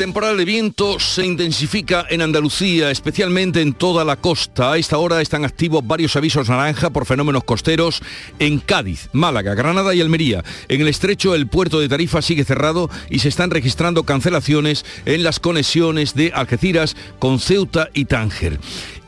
[0.00, 4.72] Temporal de viento se intensifica en Andalucía, especialmente en toda la costa.
[4.72, 8.00] A esta hora están activos varios avisos naranja por fenómenos costeros
[8.38, 10.42] en Cádiz, Málaga, Granada y Almería.
[10.68, 15.22] En el estrecho el puerto de Tarifa sigue cerrado y se están registrando cancelaciones en
[15.22, 18.58] las conexiones de Algeciras con Ceuta y Tánger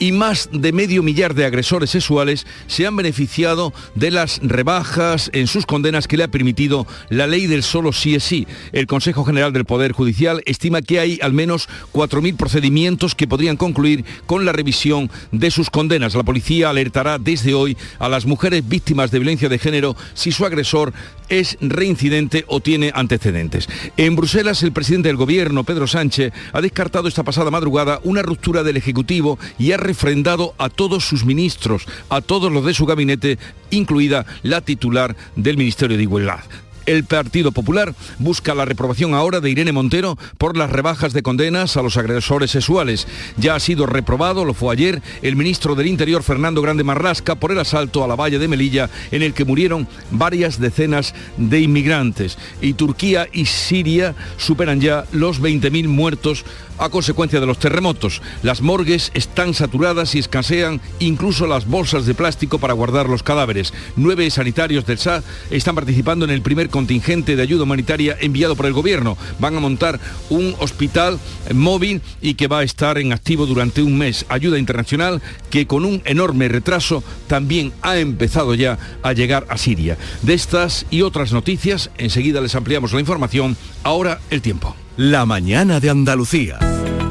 [0.03, 5.47] y más de medio millar de agresores sexuales se han beneficiado de las rebajas en
[5.47, 8.49] sus condenas que le ha permitido la ley del solo sí es sí.
[8.73, 13.57] El Consejo General del Poder Judicial estima que hay al menos 4.000 procedimientos que podrían
[13.57, 16.17] concluir con la revisión de sus condenas.
[16.17, 20.45] La policía alertará desde hoy a las mujeres víctimas de violencia de género si su
[20.45, 20.93] agresor
[21.29, 23.69] es reincidente o tiene antecedentes.
[23.97, 28.65] En Bruselas, el presidente del gobierno, Pedro Sánchez, ha descartado esta pasada madrugada una ruptura
[28.65, 33.39] del Ejecutivo y ha refrendado a todos sus ministros, a todos los de su gabinete,
[33.71, 36.41] incluida la titular del Ministerio de Igualdad.
[36.87, 41.77] El Partido Popular busca la reprobación ahora de Irene Montero por las rebajas de condenas
[41.77, 43.07] a los agresores sexuales.
[43.37, 47.53] Ya ha sido reprobado, lo fue ayer, el ministro del Interior Fernando Grande Marrasca por
[47.53, 52.37] el asalto a la valla de Melilla en el que murieron varias decenas de inmigrantes.
[52.61, 56.45] Y Turquía y Siria superan ya los 20.000 muertos
[56.83, 58.21] a consecuencia de los terremotos.
[58.43, 63.73] Las morgues están saturadas y escasean incluso las bolsas de plástico para guardar los cadáveres.
[63.95, 68.67] Nueve sanitarios del SA están participando en el primer contingente de ayuda humanitaria enviado por
[68.67, 69.17] el gobierno.
[69.39, 71.21] Van a montar un hospital
[71.55, 74.27] móvil y que va a estar en activo durante un mes.
[74.29, 79.97] Ayuda internacional que con un enorme retraso también ha empezado ya a llegar a Siria.
[80.23, 83.57] De estas y otras noticias, enseguida les ampliamos la información.
[83.85, 84.75] Ahora el tiempo.
[84.97, 86.72] La mañana de Andalucía.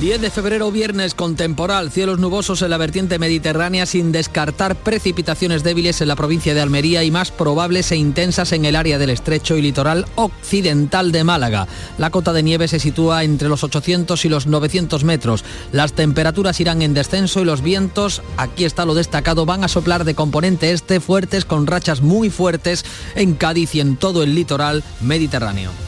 [0.00, 5.64] 10 de febrero, viernes con temporal, cielos nubosos en la vertiente mediterránea sin descartar precipitaciones
[5.64, 9.10] débiles en la provincia de Almería y más probables e intensas en el área del
[9.10, 11.66] estrecho y litoral occidental de Málaga.
[11.98, 15.44] La cota de nieve se sitúa entre los 800 y los 900 metros.
[15.72, 20.04] Las temperaturas irán en descenso y los vientos, aquí está lo destacado, van a soplar
[20.04, 22.84] de componente este fuertes con rachas muy fuertes
[23.16, 25.87] en Cádiz y en todo el litoral mediterráneo.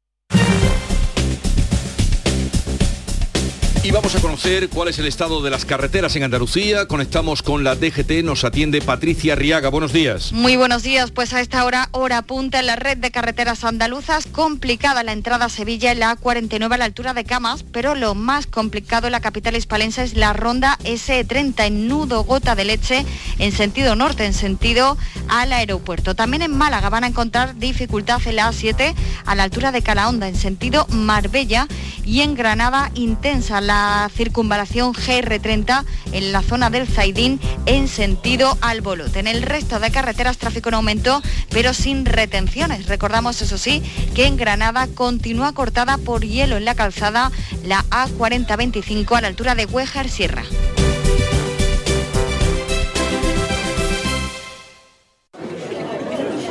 [3.83, 6.85] Y vamos a conocer cuál es el estado de las carreteras en Andalucía.
[6.85, 9.69] Conectamos con la DGT, nos atiende Patricia Riaga.
[9.69, 10.31] Buenos días.
[10.33, 14.27] Muy buenos días, pues a esta hora, hora punta en la red de carreteras andaluzas,
[14.27, 18.13] complicada la entrada a Sevilla en la A49 a la altura de Camas, pero lo
[18.13, 23.03] más complicado en la capital hispalense es la ronda S30 en nudo gota de leche
[23.39, 24.95] en sentido norte, en sentido
[25.27, 26.13] al aeropuerto.
[26.13, 28.93] También en Málaga van a encontrar dificultad en la A7
[29.25, 31.67] a la altura de Calahonda en sentido Marbella
[32.05, 33.70] y en Granada intensa la
[34.13, 39.15] circunvalación GR30 en la zona del Zaidín en sentido al Bolot.
[39.15, 42.87] En el resto de carreteras tráfico en aumento, pero sin retenciones.
[42.87, 43.81] Recordamos, eso sí,
[44.15, 47.31] que en Granada continúa cortada por hielo en la calzada
[47.63, 50.43] la A4025 a la altura de Huejar Sierra.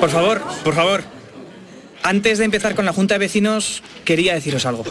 [0.01, 1.05] Por favor, por favor.
[2.03, 4.85] Antes de empezar con la Junta de Vecinos, quería deciros algo.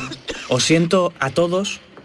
[0.50, 1.82] Os siento a todos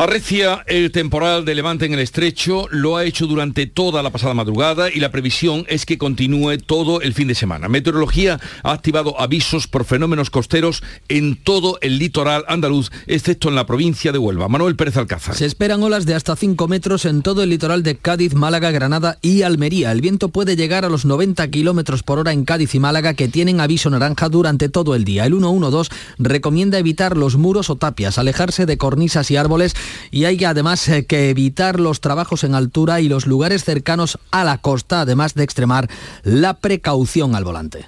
[0.00, 4.32] Arrecia el temporal de levante en el estrecho, lo ha hecho durante toda la pasada
[4.32, 7.68] madrugada y la previsión es que continúe todo el fin de semana.
[7.68, 13.66] Meteorología ha activado avisos por fenómenos costeros en todo el litoral andaluz, excepto en la
[13.66, 14.46] provincia de Huelva.
[14.46, 15.34] Manuel Pérez Alcázar.
[15.34, 19.18] Se esperan olas de hasta 5 metros en todo el litoral de Cádiz, Málaga, Granada
[19.20, 19.90] y Almería.
[19.90, 23.26] El viento puede llegar a los 90 kilómetros por hora en Cádiz y Málaga, que
[23.26, 25.26] tienen aviso naranja durante todo el día.
[25.26, 29.74] El 112 recomienda evitar los muros o tapias, alejarse de cornisas y árboles
[30.10, 34.44] y hay además eh, que evitar los trabajos en altura y los lugares cercanos a
[34.44, 35.88] la costa, además de extremar
[36.22, 37.86] la precaución al volante.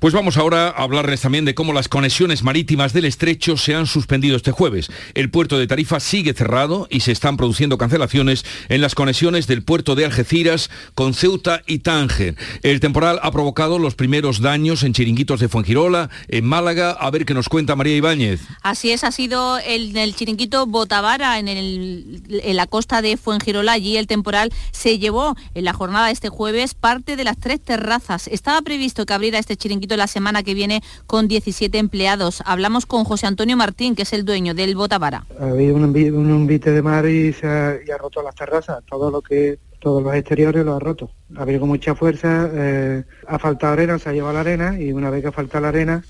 [0.00, 3.86] Pues vamos ahora a hablarles también de cómo las conexiones marítimas del estrecho se han
[3.86, 4.90] suspendido este jueves.
[5.12, 9.62] El puerto de Tarifa sigue cerrado y se están produciendo cancelaciones en las conexiones del
[9.62, 12.34] puerto de Algeciras con Ceuta y Tánger.
[12.62, 16.92] El temporal ha provocado los primeros daños en chiringuitos de Fuengirola, en Málaga.
[16.92, 18.40] A ver qué nos cuenta María Ibáñez.
[18.62, 23.72] Así es, ha sido el, el chiringuito Botavara en, en la costa de Fuengirola.
[23.72, 27.60] Allí el temporal se llevó en la jornada de este jueves parte de las tres
[27.60, 28.28] terrazas.
[28.28, 32.42] Estaba previsto que abriera este chiringuito la semana que viene con 17 empleados.
[32.46, 35.26] Hablamos con José Antonio Martín, que es el dueño del Botavara.
[35.38, 40.02] Había un, invite de mar y se ha, roto las terrazas, todo lo que todos
[40.02, 41.10] los exteriores lo ha roto.
[41.36, 44.92] Ha habido con mucha fuerza, eh, ha faltado arena, se ha llevado la arena y
[44.92, 46.04] una vez que falta la arena,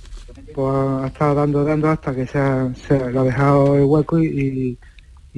[0.55, 2.73] pues ha estado dando, dando hasta que se, ha,
[3.11, 4.79] lo ha dejado el hueco y,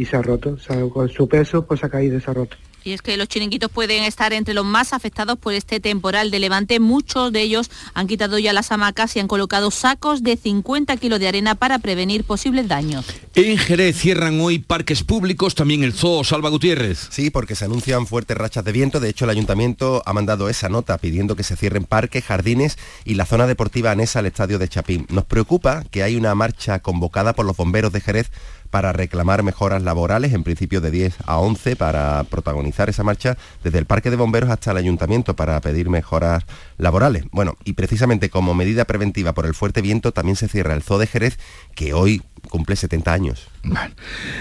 [0.05, 0.57] se ha roto.
[0.93, 2.57] con su peso pues ha caído y se ha roto.
[2.85, 6.39] Y es que los chiringuitos pueden estar entre los más afectados por este temporal de
[6.39, 6.81] levante.
[6.81, 11.21] Muchos de ellos han quitado ya las hamacas y han colocado sacos de 50 kilos
[11.21, 13.07] de arena para prevenir posibles daños.
[13.35, 17.09] En Jerez cierran hoy parques públicos, también el Zoo Salva Gutiérrez.
[17.11, 19.01] Sí, porque se anuncian fuertes rachas de viento.
[19.01, 23.15] De hecho, el ayuntamiento ha mandado esa nota pidiendo que se cierren parques, jardines y
[23.15, 25.07] la zona deportiva anesa al estadio de Chapín.
[25.09, 28.31] Nos preocupa que hay una marcha convocada por los bomberos de Jerez
[28.73, 33.79] para reclamar mejoras laborales, en principio de 10 a 11, para protagonizar esa marcha desde
[33.79, 36.45] el Parque de Bomberos hasta el Ayuntamiento para pedir mejoras
[36.79, 37.25] laborales.
[37.33, 40.97] Bueno, y precisamente como medida preventiva por el fuerte viento también se cierra el Zoo
[40.97, 41.39] de Jerez,
[41.75, 43.49] que hoy cumple 70 años.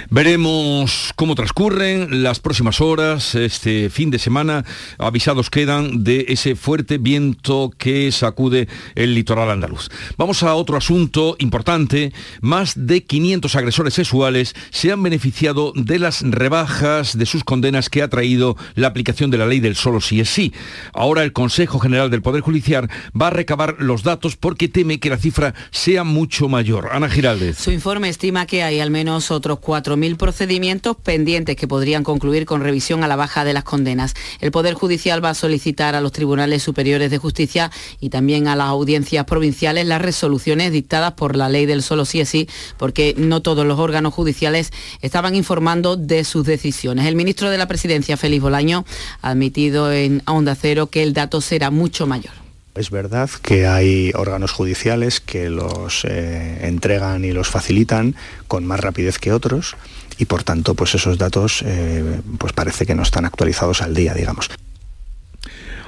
[0.10, 4.66] Veremos cómo transcurren las próximas horas, este fin de semana.
[4.98, 9.90] Avisados quedan de ese fuerte viento que sacude el litoral andaluz.
[10.18, 12.14] Vamos a otro asunto importante.
[12.42, 18.02] Más de 500 agresores sexuales se han beneficiado de las rebajas de sus condenas que
[18.02, 20.52] ha traído la aplicación de la ley del solo sí es sí.
[20.94, 22.90] Ahora el Consejo General del Poder Judicial
[23.20, 26.90] va a recabar los datos porque teme que la cifra sea mucho mayor.
[26.92, 27.58] Ana Giraldez.
[27.58, 32.62] Su informe estima que hay al menos otros 4.000 procedimientos pendientes que podrían concluir con
[32.62, 34.14] revisión a la baja de las condenas.
[34.40, 38.56] El Poder Judicial va a solicitar a los tribunales superiores de justicia y también a
[38.56, 42.48] las audiencias provinciales las resoluciones dictadas por la ley del solo sí es sí,
[42.78, 44.72] porque no todos los órganos judiciales
[45.02, 47.06] estaban informando de sus decisiones.
[47.08, 48.86] El ministro de la Presidencia, Félix Bolaño,
[49.22, 52.41] ha admitido en Onda Cero que el dato será mucho mayor.
[52.74, 58.16] Es verdad que hay órganos judiciales que los eh, entregan y los facilitan
[58.48, 59.76] con más rapidez que otros
[60.18, 64.14] y por tanto pues esos datos eh, pues parece que no están actualizados al día,
[64.14, 64.50] digamos.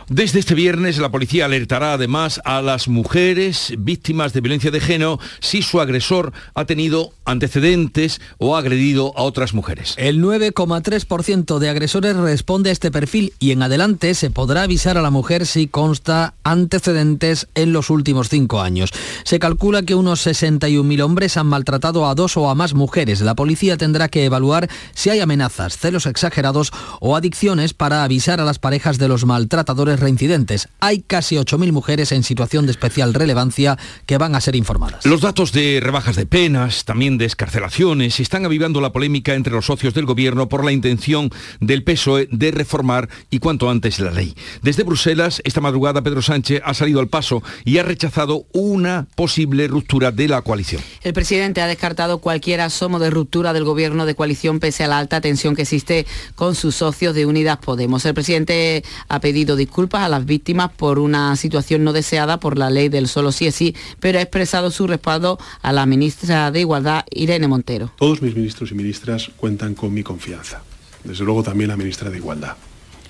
[0.09, 5.19] Desde este viernes la policía alertará además a las mujeres víctimas de violencia de género
[5.39, 9.93] si su agresor ha tenido antecedentes o ha agredido a otras mujeres.
[9.97, 15.01] El 9,3% de agresores responde a este perfil y en adelante se podrá avisar a
[15.01, 18.91] la mujer si consta antecedentes en los últimos cinco años.
[19.23, 23.21] Se calcula que unos 61.000 hombres han maltratado a dos o a más mujeres.
[23.21, 28.45] La policía tendrá que evaluar si hay amenazas, celos exagerados o adicciones para avisar a
[28.45, 30.69] las parejas de los maltratadores reincidentes.
[30.79, 35.05] Hay casi 8.000 mujeres en situación de especial relevancia que van a ser informadas.
[35.05, 39.65] Los datos de rebajas de penas, también de escarcelaciones, están avivando la polémica entre los
[39.65, 41.29] socios del gobierno por la intención
[41.59, 44.35] del PSOE de reformar y cuanto antes la ley.
[44.61, 49.67] Desde Bruselas, esta madrugada Pedro Sánchez ha salido al paso y ha rechazado una posible
[49.67, 50.81] ruptura de la coalición.
[51.01, 54.97] El presidente ha descartado cualquier asomo de ruptura del gobierno de coalición pese a la
[54.97, 58.05] alta tensión que existe con sus socios de Unidas Podemos.
[58.05, 62.69] El presidente ha pedido disculpas a las víctimas por una situación no deseada por la
[62.69, 66.61] ley del solo sí es sí, pero ha expresado su respaldo a la ministra de
[66.61, 67.91] Igualdad, Irene Montero.
[67.97, 70.61] Todos mis ministros y ministras cuentan con mi confianza,
[71.03, 72.55] desde luego también la ministra de Igualdad.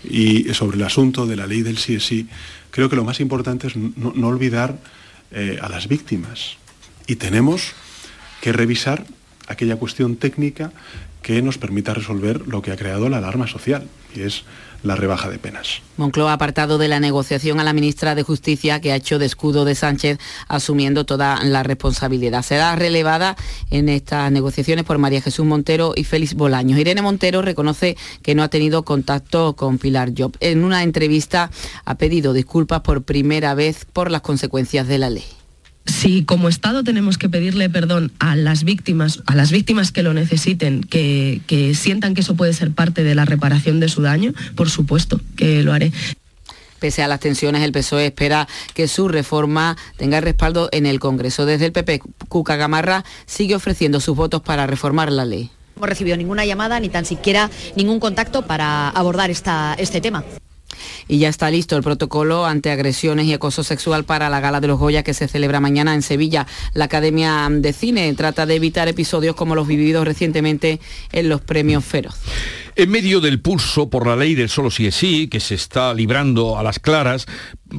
[0.03, 2.27] Y sobre el asunto de la ley del sí es sí,
[2.71, 4.77] creo que lo más importante es no, olvidar
[5.31, 6.57] eh, a las víctimas.
[7.07, 7.71] Y tenemos
[8.41, 9.05] que revisar
[9.47, 10.71] aquella cuestión técnica
[11.23, 14.43] que nos permita resolver lo que ha creado la alarma social, y es
[14.83, 15.81] la rebaja de penas.
[15.97, 19.25] Moncloa ha apartado de la negociación a la ministra de Justicia que ha hecho de
[19.25, 22.43] escudo de Sánchez asumiendo toda la responsabilidad.
[22.43, 23.37] Será relevada
[23.71, 26.77] en estas negociaciones por María Jesús Montero y Félix Bolaños.
[26.77, 30.35] Irene Montero reconoce que no ha tenido contacto con Pilar Job.
[30.41, 31.49] En una entrevista
[31.85, 35.23] ha pedido disculpas por primera vez por las consecuencias de la ley.
[35.85, 40.13] Si como Estado tenemos que pedirle perdón a las víctimas, a las víctimas que lo
[40.13, 44.33] necesiten, que, que sientan que eso puede ser parte de la reparación de su daño,
[44.55, 45.91] por supuesto que lo haré.
[46.79, 51.45] Pese a las tensiones, el PSOE espera que su reforma tenga respaldo en el Congreso.
[51.45, 55.49] Desde el PP, Cuca Gamarra sigue ofreciendo sus votos para reformar la ley.
[55.75, 60.25] No hemos recibido ninguna llamada ni tan siquiera ningún contacto para abordar esta, este tema
[61.07, 64.67] y ya está listo el protocolo ante agresiones y acoso sexual para la gala de
[64.67, 66.47] los Goya que se celebra mañana en Sevilla.
[66.73, 70.79] La Academia de Cine trata de evitar episodios como los vividos recientemente
[71.11, 72.15] en los premios Feroz.
[72.75, 75.93] En medio del pulso por la ley del solo sí es sí, que se está
[75.93, 77.25] librando a las claras,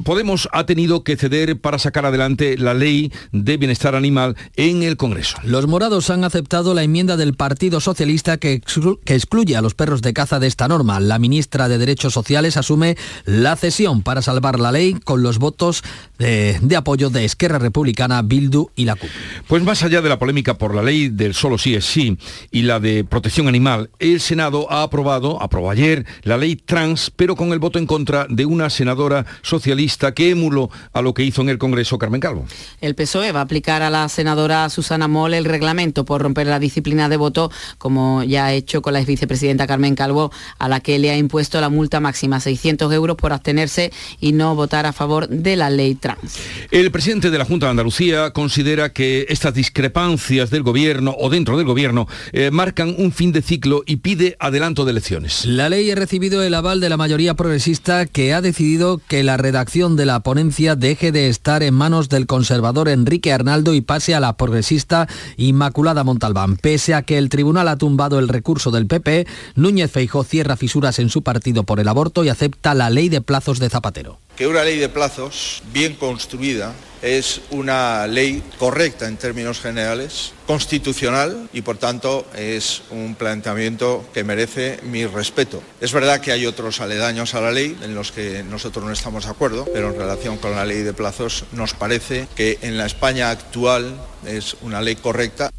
[0.03, 4.97] Podemos ha tenido que ceder para sacar adelante la ley de bienestar animal en el
[4.97, 5.37] Congreso.
[5.43, 8.61] Los morados han aceptado la enmienda del Partido Socialista que,
[9.05, 10.99] que, excluye a los perros de caza de esta norma.
[10.99, 15.81] La ministra de Derechos Sociales asume la cesión para salvar la ley con los votos
[16.19, 19.09] de, de apoyo de Esquerra Republicana, Bildu y la CUP.
[19.47, 22.17] Pues más allá de la polémica por la ley del solo sí es sí
[22.51, 27.35] y la de protección animal, el Senado ha aprobado, aprobó ayer, la ley trans, pero
[27.35, 31.41] con el voto en contra de una senadora socialista que emuló a lo que hizo
[31.41, 32.45] en el Congreso Carmen Calvo.
[32.81, 36.59] El PSOE va a aplicar a la senadora Susana Moll el reglamento por romper la
[36.59, 40.99] disciplina de voto, como ya ha hecho con la vicepresidenta Carmen Calvo, a la que
[40.99, 45.27] le ha impuesto la multa máxima 600 euros por abstenerse y no votar a favor
[45.27, 46.39] de la ley trans.
[46.71, 51.57] El presidente de la Junta de Andalucía considera que estas discrepancias del gobierno o dentro
[51.57, 54.35] del gobierno eh, marcan un fin de ciclo y pide
[54.75, 55.45] adelanto de elecciones.
[55.45, 59.37] La ley ha recibido el aval de la mayoría progresista que ha decidido que la
[59.37, 64.15] redacción de la ponencia deje de estar en manos del conservador Enrique Arnaldo y pase
[64.15, 66.57] a la progresista Inmaculada Montalbán.
[66.57, 70.99] Pese a que el tribunal ha tumbado el recurso del PP, Núñez Feijó cierra fisuras
[70.99, 74.47] en su partido por el aborto y acepta la ley de plazos de Zapatero que
[74.47, 76.73] una ley de plazos bien construida
[77.05, 84.23] es una ley correcta en términos generales, constitucional y por tanto es un planteamiento que
[84.23, 85.61] merece mi respeto.
[85.79, 89.25] Es verdad que hay otros aledaños a la ley en los que nosotros no estamos
[89.25, 92.87] de acuerdo, pero en relación con la ley de plazos nos parece que en la
[92.87, 93.95] España actual
[94.25, 95.51] es una ley correcta.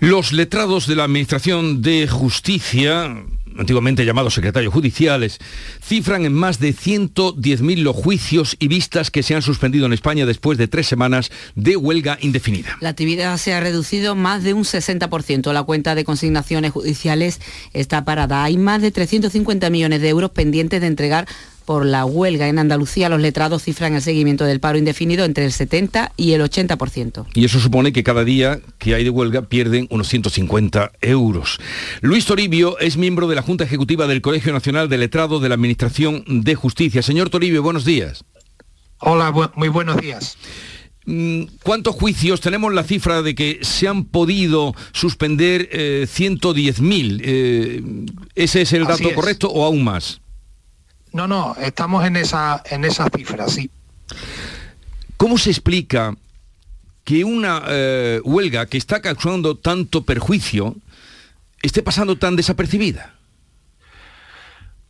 [0.00, 3.24] Los letrados de la Administración de Justicia
[3.58, 5.38] antiguamente llamados secretarios judiciales,
[5.82, 10.26] cifran en más de 110.000 los juicios y vistas que se han suspendido en España
[10.26, 12.76] después de tres semanas de huelga indefinida.
[12.80, 15.52] La actividad se ha reducido más de un 60%.
[15.52, 17.40] La cuenta de consignaciones judiciales
[17.72, 18.44] está parada.
[18.44, 21.26] Hay más de 350 millones de euros pendientes de entregar
[21.64, 25.52] por la huelga en Andalucía, los letrados cifran el seguimiento del paro indefinido entre el
[25.52, 27.26] 70 y el 80%.
[27.34, 31.58] Y eso supone que cada día que hay de huelga pierden unos 150 euros.
[32.00, 35.54] Luis Toribio es miembro de la Junta Ejecutiva del Colegio Nacional de Letrados de la
[35.54, 37.02] Administración de Justicia.
[37.02, 38.24] Señor Toribio, buenos días.
[38.98, 40.38] Hola, muy buenos días.
[41.06, 42.40] Mm, ¿Cuántos juicios?
[42.40, 47.20] Tenemos la cifra de que se han podido suspender 110.000.
[47.20, 50.20] Eh, eh, ¿Ese es el dato correcto o aún más?
[51.14, 53.70] No, no, estamos en esa, en esa cifra, sí.
[55.16, 56.12] ¿Cómo se explica
[57.04, 60.74] que una eh, huelga que está causando tanto perjuicio
[61.62, 63.14] esté pasando tan desapercibida?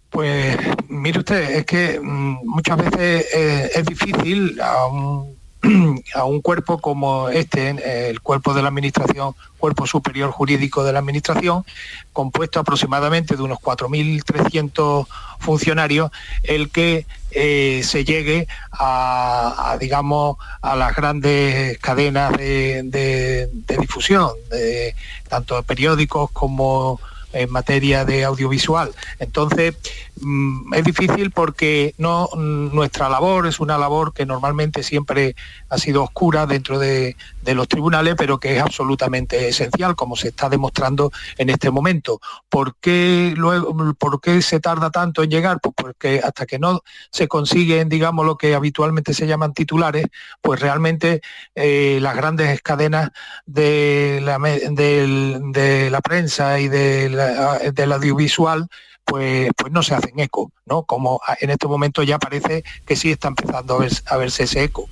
[0.08, 0.56] Pues
[0.88, 5.33] mire usted, es que mm, muchas veces eh, es difícil a un
[6.14, 10.98] a un cuerpo como este, el cuerpo de la Administración, cuerpo superior jurídico de la
[10.98, 11.64] Administración,
[12.12, 15.06] compuesto aproximadamente de unos 4.300
[15.38, 16.10] funcionarios,
[16.42, 23.48] el que eh, se llegue a, digamos, a las grandes cadenas de,
[23.80, 24.94] difusión, de,
[25.28, 27.00] tanto periódicos como
[27.32, 28.92] en materia de audiovisual.
[29.18, 29.74] Entonces,
[30.16, 35.34] es difícil porque nuestra labor es una labor que normalmente siempre
[35.68, 37.16] ha sido oscura dentro de,
[37.46, 42.20] los tribunales, pero que es absolutamente esencial, como se está demostrando en este momento.
[42.48, 45.60] ¿Por qué, luego, ¿por qué se tarda tanto en llegar?
[45.60, 50.06] Pues porque hasta que no se consiguen, digamos, lo que habitualmente se llaman titulares,
[50.40, 51.20] pues realmente
[51.54, 53.10] eh, las grandes cadenas
[53.46, 58.68] de la, prensa y del audiovisual,
[59.04, 60.82] pues, pues no se hacen eco, ¿no?
[60.84, 64.88] Como en este momento ya parece que sí está empezando a, verse ese eco.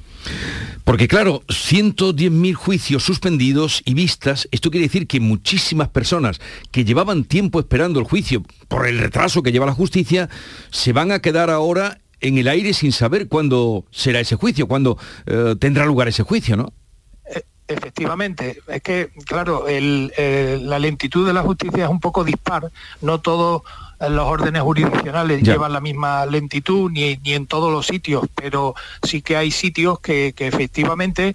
[0.84, 6.40] Porque claro, 110.000 juicios suspendidos y vistas, esto quiere decir que muchísimas personas
[6.70, 10.28] que llevaban tiempo esperando el juicio por el retraso que lleva la justicia,
[10.70, 14.96] se van a quedar ahora en el aire sin saber cuándo será ese juicio, cuándo
[15.26, 16.72] eh, tendrá lugar ese juicio, ¿no?
[17.68, 23.62] Efectivamente, es que, claro, la lentitud de la justicia es un poco dispar, no todos
[24.08, 29.36] los órdenes jurisdiccionales llevan la misma lentitud ni, en todos los sitios, pero sí que
[29.36, 31.34] hay sitios que, efectivamente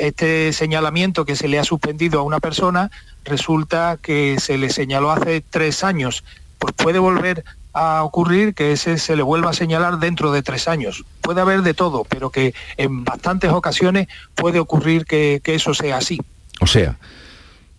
[0.00, 2.90] este señalamiento que se le ha suspendido a una persona
[3.24, 6.24] resulta que se le señaló hace tres años,
[6.58, 10.66] pues puede volver a ocurrir que ese se le vuelva a señalar dentro de tres
[10.68, 11.04] años.
[11.20, 16.20] Puede haber de todo, pero que en bastantes ocasiones puede ocurrir que, eso sea así.
[16.60, 16.96] O sea,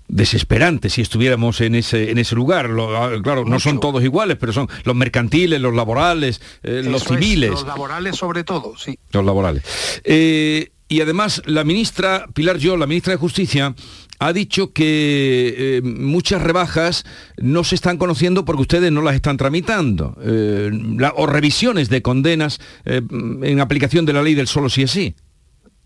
[0.09, 2.69] desesperante si estuviéramos en ese, en ese lugar.
[2.77, 7.51] Ah, claro, no son todos iguales, pero son los mercantiles, los laborales, eh, los civiles.
[7.51, 8.99] los laborales sobre todo, sí.
[9.11, 9.63] Los laborales.
[10.03, 13.75] Eh, y además, la ministra Pilar Yo, la ministra de Justicia,
[14.17, 17.05] ha dicho que eh, muchas rebajas
[17.37, 20.17] no se están conociendo porque ustedes no las están tramitando,
[21.15, 25.15] o revisiones de condenas en aplicación de la ley del solo si es sí.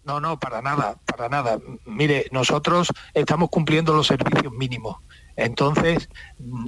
[0.06, 1.60] No, no, para nada, para nada.
[1.86, 4.98] Mire, nosotros estamos cumpliendo los servicios mínimos.
[5.36, 6.10] Entonces,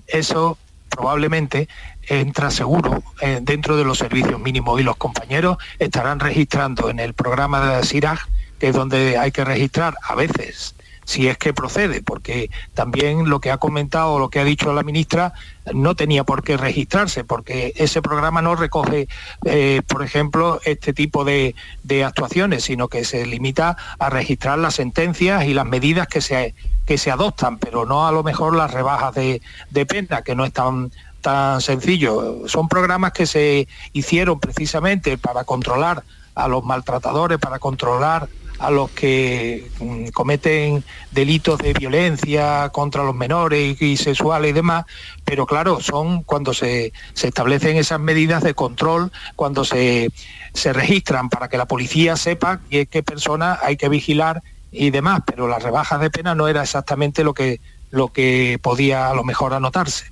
[0.07, 0.57] eso
[0.89, 1.67] probablemente
[2.03, 3.03] entra seguro
[3.41, 8.19] dentro de los servicios mínimos y los compañeros estarán registrando en el programa de CIRAG,
[8.59, 13.39] que es donde hay que registrar a veces si es que procede, porque también lo
[13.39, 15.33] que ha comentado, lo que ha dicho la ministra,
[15.71, 19.07] no tenía por qué registrarse, porque ese programa no recoge,
[19.45, 21.55] eh, por ejemplo, este tipo de,
[22.03, 26.97] actuaciones, sino que se limita a registrar las sentencias y las medidas que se, que
[26.97, 29.41] se adoptan, pero no a lo mejor las rebajas de,
[29.87, 32.47] pena, que no es tan, tan sencillo.
[32.47, 38.27] Son programas que se hicieron precisamente para controlar a los maltratadores, para controlar
[38.59, 44.85] a los que mm, cometen delitos de violencia contra los menores y, sexuales y demás,
[45.23, 50.11] pero claro, son cuando se, establecen esas medidas de control, cuando se,
[50.53, 55.21] se registran para que la policía sepa qué, qué personas hay que vigilar y demás,
[55.25, 57.59] pero las rebajas de pena no era exactamente lo que,
[57.91, 60.11] lo que podía a lo mejor anotarse.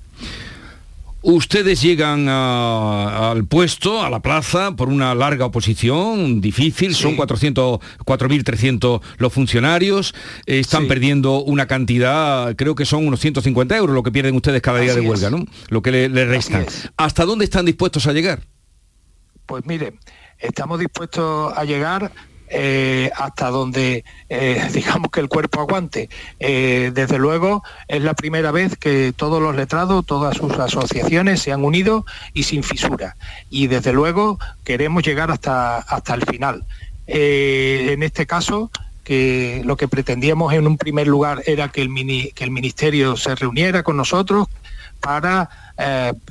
[1.26, 9.00] Ustedes llegan al puesto, a la plaza, por una larga oposición, difícil, son 400, 4.300
[9.16, 10.14] los funcionarios,
[10.44, 14.80] están perdiendo una cantidad, creo que son unos 150 euros lo que pierden ustedes cada
[14.80, 15.46] día de huelga, ¿no?
[15.70, 16.66] Lo que le, le restan.
[16.98, 18.42] ¿Hasta dónde están dispuestos a llegar?
[19.46, 19.94] Pues mire,
[20.38, 22.12] estamos dispuestos a llegar
[22.48, 26.08] eh, hasta donde eh, digamos que el cuerpo aguante.
[26.38, 31.52] Eh, desde luego es la primera vez que todos los letrados, todas sus asociaciones se
[31.52, 33.16] han unido y sin fisura.
[33.50, 36.64] Y desde luego queremos llegar hasta, hasta el final.
[37.06, 38.70] en este caso,
[39.04, 43.34] que lo que pretendíamos en un primer lugar era que el, que el Ministerio se
[43.34, 44.48] reuniera con nosotros
[45.00, 45.50] para,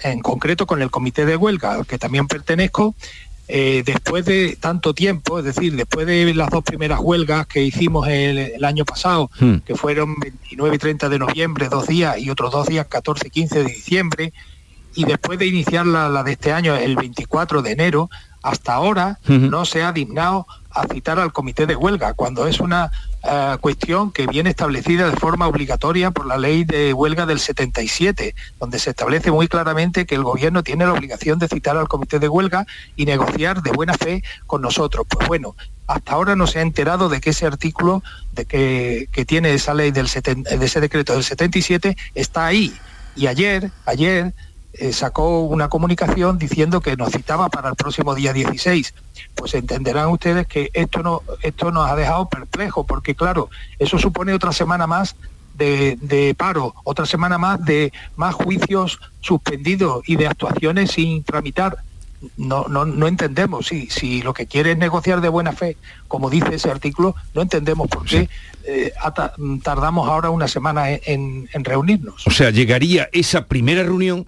[0.02, 2.96] en concreto con el Comité de Huelga, al que también pertenezco,
[3.48, 8.08] eh, después de tanto tiempo, es decir, después de las dos primeras huelgas que hicimos
[8.08, 9.58] el, año pasado, hmm.
[9.66, 13.30] que fueron 29 y 30 de noviembre, dos días, y otros dos días, 14 y
[13.30, 14.34] 15 de diciembre,
[14.96, 18.10] y después de iniciar la, de este año, el 24 de enero,
[18.44, 22.92] hasta ahora no se ha dignado a citar al comité de huelga, cuando es una
[23.24, 28.36] eh, cuestión que viene establecida de forma obligatoria por la ley de huelga del 77,
[28.60, 32.20] donde se establece muy claramente que el gobierno tiene la obligación de citar al comité
[32.20, 35.06] de huelga y negociar de buena fe con nosotros.
[35.08, 35.56] Pues bueno,
[35.88, 38.04] hasta ahora no se ha enterado de que ese artículo
[38.34, 42.74] de que, tiene esa ley del de ese decreto del 77 está ahí.
[43.16, 44.34] Y ayer, ayer
[44.76, 48.96] eh, sacó una comunicación diciendo que nos citaba para el próximo día 16.
[49.36, 54.34] Pues entenderán ustedes que esto, no, esto nos ha dejado perplejo, porque claro, eso supone
[54.34, 55.16] otra semana más
[55.54, 61.78] de, paro, otra semana más de más juicios suspendidos y de actuaciones sin tramitar.
[62.38, 66.32] No, no, no entendemos si, si lo que quiere es negociar de buena fe, como
[66.32, 68.30] dice ese artículo, no entendemos por qué
[68.64, 68.94] eh,
[69.62, 72.26] tardamos ahora una semana en reunirnos.
[72.26, 74.26] O sea, llegaría esa primera reunión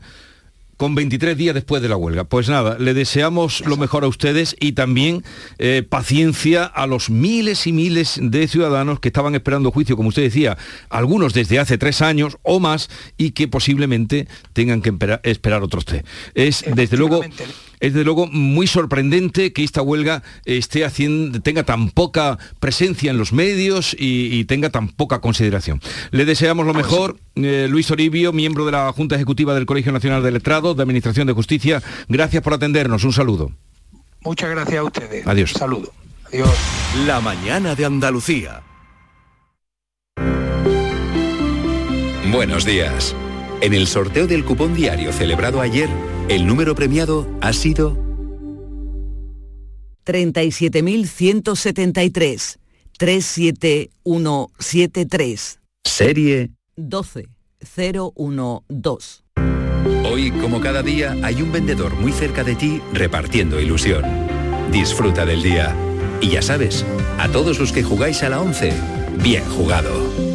[0.77, 2.23] con 23 días después de la huelga.
[2.23, 5.23] Pues nada, le deseamos lo mejor a ustedes y también
[5.57, 10.23] eh, paciencia a los miles y miles de ciudadanos que estaban esperando juicio, como usted
[10.23, 10.57] decía,
[10.89, 16.03] algunos desde hace tres años o más y que posiblemente tengan que esperar otros tres.
[16.33, 17.21] Es desde luego
[17.79, 23.17] es desde luego muy sorprendente que esta huelga esté haciendo, tenga tan poca presencia en
[23.17, 25.81] los medios y, tenga tan poca consideración.
[26.11, 27.17] Le deseamos lo pues mejor.
[27.35, 31.27] Eh, Luis Oribio, miembro de la Junta Ejecutiva del Colegio Nacional de Letrados de Administración
[31.27, 33.03] de Justicia, gracias por atendernos.
[33.03, 33.51] Un saludo.
[34.21, 35.27] Muchas gracias a ustedes.
[35.27, 35.51] Adiós.
[35.51, 35.91] saludo.
[36.27, 36.49] Adiós.
[37.05, 38.61] La mañana de Andalucía.
[42.31, 43.15] Buenos días.
[43.61, 45.89] En el sorteo del cupón diario celebrado ayer,
[46.29, 47.97] el número premiado ha sido
[50.05, 52.57] 37.173.
[52.97, 55.59] 37173.
[55.83, 59.23] serie 12012.
[60.09, 64.05] Hoy, como cada día, hay un vendedor muy cerca de ti repartiendo ilusión.
[64.71, 65.75] Disfruta del día.
[66.21, 66.85] Y ya sabes,
[67.19, 68.71] a todos los que jugáis a la 11,
[69.21, 70.34] bien jugado.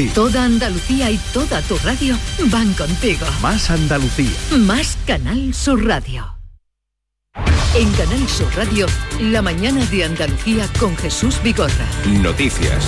[0.09, 3.25] Toda Andalucía y toda tu radio van contigo.
[3.41, 4.31] Más Andalucía.
[4.57, 6.37] Más Canal Sur Radio.
[7.75, 8.85] En Canal Sur Radio,
[9.19, 11.87] la mañana de Andalucía con Jesús Vigorra.
[12.21, 12.85] Noticias.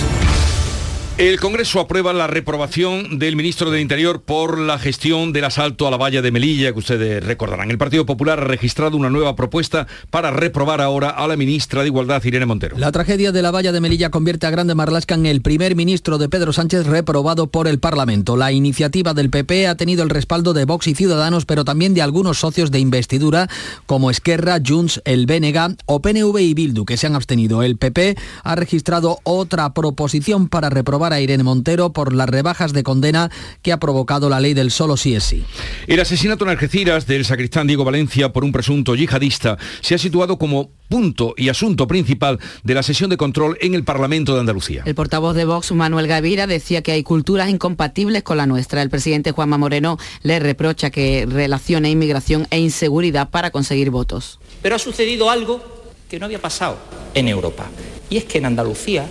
[1.16, 5.90] El Congreso aprueba la reprobación del ministro del Interior por la gestión del asalto a
[5.92, 7.70] la valla de Melilla, que ustedes recordarán.
[7.70, 11.86] El Partido Popular ha registrado una nueva propuesta para reprobar ahora a la ministra de
[11.86, 12.76] Igualdad, Irene Montero.
[12.78, 16.18] La tragedia de la valla de Melilla convierte a Grande Marlasca en el primer ministro
[16.18, 18.36] de Pedro Sánchez reprobado por el Parlamento.
[18.36, 22.02] La iniciativa del PP ha tenido el respaldo de Vox y Ciudadanos, pero también de
[22.02, 23.48] algunos socios de investidura
[23.86, 27.62] como Esquerra, Junts, el BNG o PNV y Bildu, que se han abstenido.
[27.62, 32.82] El PP ha registrado otra proposición para reprobar a Irene Montero por las rebajas de
[32.82, 33.30] condena
[33.62, 35.44] que ha provocado la ley del solo sí es sí.
[35.86, 40.38] El asesinato en Algeciras del sacristán Diego Valencia por un presunto yihadista se ha situado
[40.38, 44.82] como punto y asunto principal de la sesión de control en el Parlamento de Andalucía.
[44.84, 48.82] El portavoz de Vox, Manuel Gavira, decía que hay culturas incompatibles con la nuestra.
[48.82, 54.38] El presidente Juanma Moreno le reprocha que relacione inmigración e inseguridad para conseguir votos.
[54.62, 55.62] Pero ha sucedido algo
[56.08, 56.78] que no había pasado
[57.14, 57.66] en Europa.
[58.10, 59.06] Y es que en Andalucía,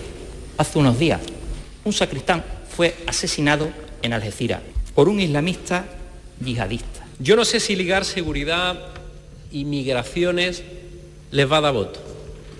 [0.57, 1.21] hace unos días,
[1.83, 2.43] un sacristán
[2.75, 3.69] fue asesinado
[4.01, 4.61] en Algeciras
[4.95, 5.85] por un islamista
[6.43, 7.05] yihadista.
[7.19, 8.79] Yo no sé si ligar seguridad
[9.51, 10.63] y migraciones
[11.31, 11.99] les va a dar voto.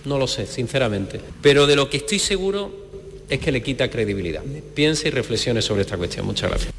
[0.06, 1.20] No lo sé, sinceramente.
[1.42, 2.72] Pero de lo que estoy seguro
[3.30, 4.44] es que le quita credibilidad.
[4.74, 6.26] Piense y reflexione sobre esta cuestión.
[6.26, 6.74] Muchas gracias.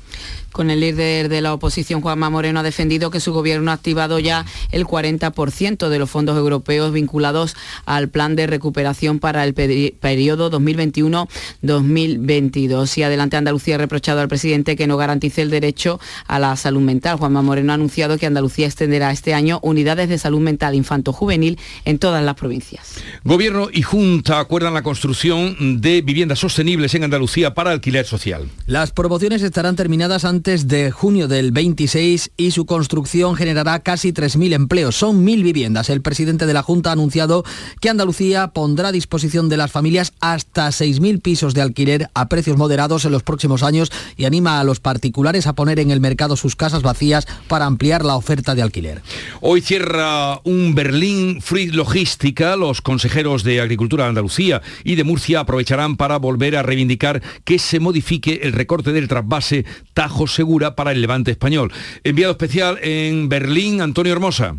[0.55, 4.20] Con el líder de la oposición, Juanma Moreno, ha defendido que su gobierno ha activado
[4.20, 10.53] ya el 40% de los fondos europeos vinculados al plan de recuperación para el periodo
[10.53, 12.98] 2021-2022.
[12.98, 15.98] Y adelante Andalucía ha reprochado al presidente que no garantice el derecho
[16.29, 17.16] a la salud mental.
[17.16, 21.98] Juanma Moreno ha anunciado que Andalucía extenderá este año unidades de salud mental infanto-juvenil en
[21.98, 23.03] todas las provincias.
[23.24, 28.48] Gobierno y Junta acuerdan la construcción de viviendas sostenibles en Andalucía para alquiler social.
[28.66, 34.53] Las promociones estarán terminadas antes de junio del 26 y su construcción generará casi 3.000
[34.53, 34.97] empleos.
[34.97, 35.88] Son 1.000 viviendas.
[35.88, 37.43] El presidente de la Junta ha anunciado
[37.81, 42.59] que Andalucía pondrá a disposición de las familias hasta 6.000 pisos de alquiler a precios
[42.59, 46.37] moderados en los próximos años y anima a los particulares a poner en el mercado
[46.37, 49.01] sus casas vacías para ampliar la oferta de alquiler.
[49.40, 52.57] Hoy cierra un Berlín Free Logística.
[52.57, 57.59] Los consejeros de Agricultura de Andalucía y de Murcia aprovecharán para volver a reivindicar que
[57.59, 59.64] se modifique el recorte del trasvase
[59.95, 61.73] Tajo Segura para el Levante español.
[62.03, 64.57] Enviado especial en Berlín, Antonio Hermosa.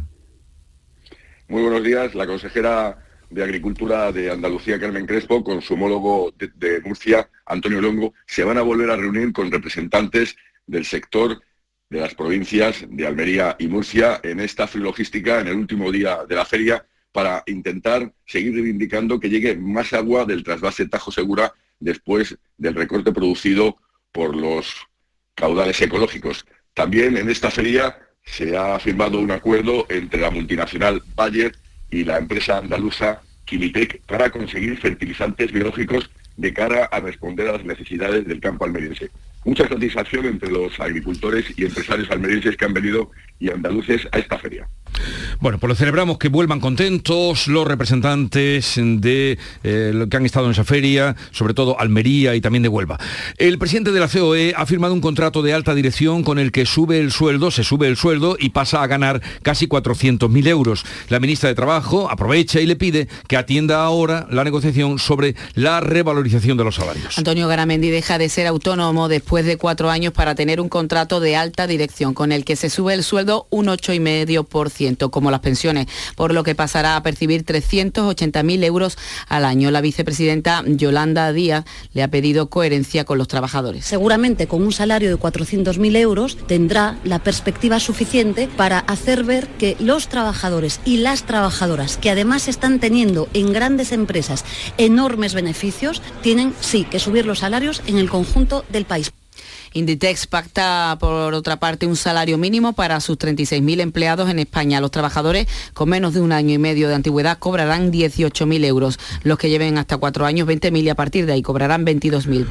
[1.47, 2.15] Muy buenos días.
[2.15, 2.97] La consejera
[3.29, 8.57] de Agricultura de Andalucía, Carmen Crespo, con su homólogo de, Murcia, Antonio Longo, se van
[8.57, 11.41] a volver a reunir con representantes del sector
[11.89, 16.35] de las provincias de Almería y Murcia en esta logística en el último día de
[16.35, 22.37] la feria para intentar seguir reivindicando que llegue más agua del trasvase Tajo Segura después
[22.57, 23.77] del recorte producido
[24.11, 24.75] por los
[25.35, 26.45] caudales ecológicos.
[26.73, 31.55] También en esta feria se ha firmado un acuerdo entre la multinacional Bayer
[31.91, 37.65] y la empresa andaluza Quilitec para conseguir fertilizantes biológicos de cara a responder a las
[37.65, 39.11] necesidades del campo almeriense.
[39.45, 44.37] Mucha satisfacción entre los agricultores y empresarios almerienses que han venido y andaluces a esta
[44.39, 44.67] feria.
[45.39, 50.53] Bueno, pues lo celebramos que vuelvan contentos los representantes de eh, que han estado en
[50.53, 52.97] esa feria, sobre todo Almería y también de Huelva.
[53.37, 56.65] El presidente de la COE ha firmado un contrato de alta dirección con el que
[56.65, 60.85] sube el sueldo, se sube el sueldo y pasa a ganar casi 400.000 euros.
[61.09, 65.81] La ministra de Trabajo aprovecha y le pide que atienda ahora la negociación sobre la
[65.81, 67.17] revalorización de los salarios.
[67.17, 71.35] Antonio Garamendi deja de ser autónomo después de cuatro años para tener un contrato de
[71.35, 76.33] alta dirección con el que se sube el sueldo un 8,5%, como las pensiones, por
[76.33, 79.71] lo que pasará a percibir 380.000 euros al año.
[79.71, 83.85] La vicepresidenta Yolanda Díaz le ha pedido coherencia con los trabajadores.
[83.85, 89.75] Seguramente con un salario de 400.000 euros tendrá la perspectiva suficiente para hacer ver que
[89.79, 94.45] los trabajadores y las trabajadoras, que además están teniendo en grandes empresas
[94.77, 99.11] enormes beneficios, tienen sí que subir los salarios en el conjunto del país.
[99.75, 104.79] Inditex pacta, por otra parte, un salario mínimo para sus 36.000 empleados en España.
[104.79, 108.99] Los trabajadores con menos de un año y medio de antigüedad cobrarán 18.000 euros.
[109.23, 112.47] Los que lleven hasta cuatro años, 20.000 y a partir de ahí cobrarán 22.000.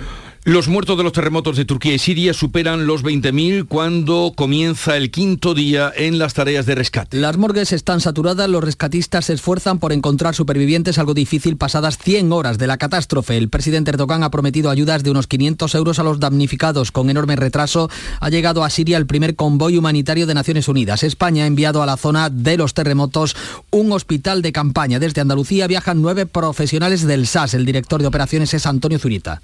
[0.46, 5.11] Los muertos de los terremotos de Turquía y Siria superan los 20.000 cuando comienza el
[5.11, 7.16] quinto día en las tareas de rescate.
[7.16, 12.30] Las morgues están saturadas, los rescatistas se esfuerzan por encontrar supervivientes, algo difícil pasadas 100
[12.30, 13.38] horas de la catástrofe.
[13.38, 16.92] El presidente Erdogan ha prometido ayudas de unos 500 euros a los damnificados.
[16.92, 17.88] Con enorme retraso
[18.20, 21.04] ha llegado a Siria el primer convoy humanitario de Naciones Unidas.
[21.04, 23.35] España ha enviado a la zona de los terremotos
[23.70, 24.98] un hospital de campaña.
[24.98, 27.54] Desde Andalucía viajan nueve profesionales del SAS.
[27.54, 29.40] El director de operaciones es Antonio Zurita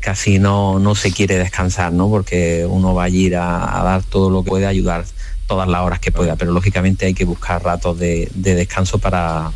[0.00, 2.08] casi no, no se quiere descansar, ¿no?
[2.08, 5.04] Porque uno va a ir a, dar todo lo que puede ayudar
[5.46, 9.52] todas las horas que pueda, pero lógicamente hay que buscar ratos de, descanso para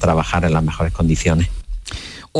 [0.00, 1.48] trabajar en las mejores condiciones.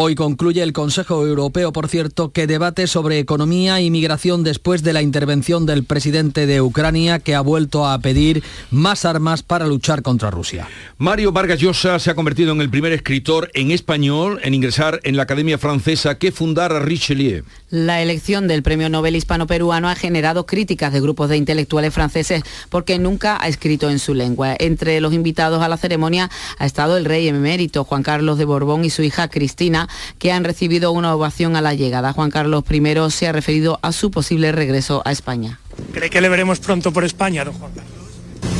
[0.00, 4.92] Hoy concluye el Consejo Europeo, por cierto, que debate sobre economía y migración después de
[4.92, 10.02] la intervención del presidente de Ucrania, que ha vuelto a pedir más armas para luchar
[10.02, 10.68] contra Rusia.
[10.98, 15.16] Mario Vargas Llosa se ha convertido en el primer escritor en español en ingresar en
[15.16, 17.42] la Academia Francesa que fundara Richelieu.
[17.70, 23.00] La elección del Premio Nobel Hispano-Peruano ha generado críticas de grupos de intelectuales franceses porque
[23.00, 24.54] nunca ha escrito en su lengua.
[24.60, 28.84] Entre los invitados a la ceremonia ha estado el rey emérito Juan Carlos de Borbón
[28.84, 29.87] y su hija Cristina
[30.18, 32.12] que han recibido una ovación a la llegada.
[32.12, 35.60] Juan Carlos I se ha referido a su posible regreso a España.
[35.92, 37.94] ¿Cree que le veremos pronto por España, don Juan Carlos?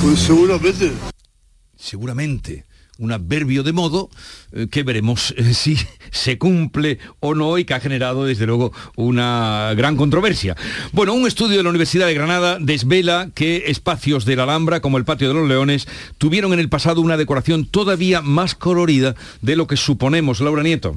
[0.03, 0.93] Pues seguramente.
[1.77, 2.68] Seguramente
[2.99, 4.11] un adverbio de modo
[4.53, 5.77] eh, que veremos eh, si
[6.11, 10.57] se cumple o no y que ha generado desde luego una gran controversia.
[10.93, 14.99] Bueno, un estudio de la Universidad de Granada desvela que espacios de la Alhambra como
[14.99, 15.87] el Patio de los Leones
[16.19, 20.41] tuvieron en el pasado una decoración todavía más colorida de lo que suponemos.
[20.41, 20.97] Laura Nieto.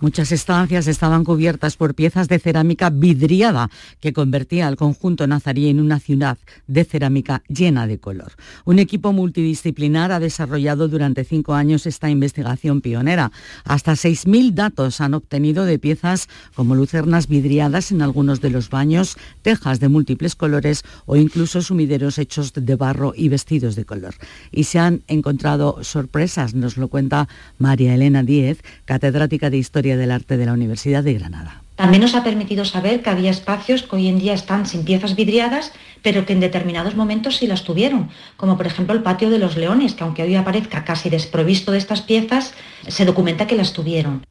[0.00, 5.80] Muchas estancias estaban cubiertas por piezas de cerámica vidriada que convertía al conjunto nazarí en
[5.80, 8.32] una ciudad de cerámica llena de color.
[8.64, 13.32] Un equipo multidisciplinar ha desarrollado durante cinco años esta investigación pionera.
[13.64, 19.16] Hasta 6.000 datos han obtenido de piezas como lucernas vidriadas en algunos de los baños,
[19.42, 24.14] tejas de múltiples colores o incluso sumideros hechos de barro y vestidos de color.
[24.50, 27.28] Y se han encontrado sorpresas, nos lo cuenta
[27.58, 31.62] María Elena Díez, catedrática de Historia del Arte de la Universidad de Granada.
[31.80, 35.16] También nos ha permitido saber que había espacios que hoy en día están sin piezas
[35.16, 39.38] vidriadas, pero que en determinados momentos sí las tuvieron, como por ejemplo el patio de
[39.38, 42.52] los leones, que aunque hoy aparezca casi desprovisto de estas piezas,
[42.86, 44.26] se documenta que las tuvieron.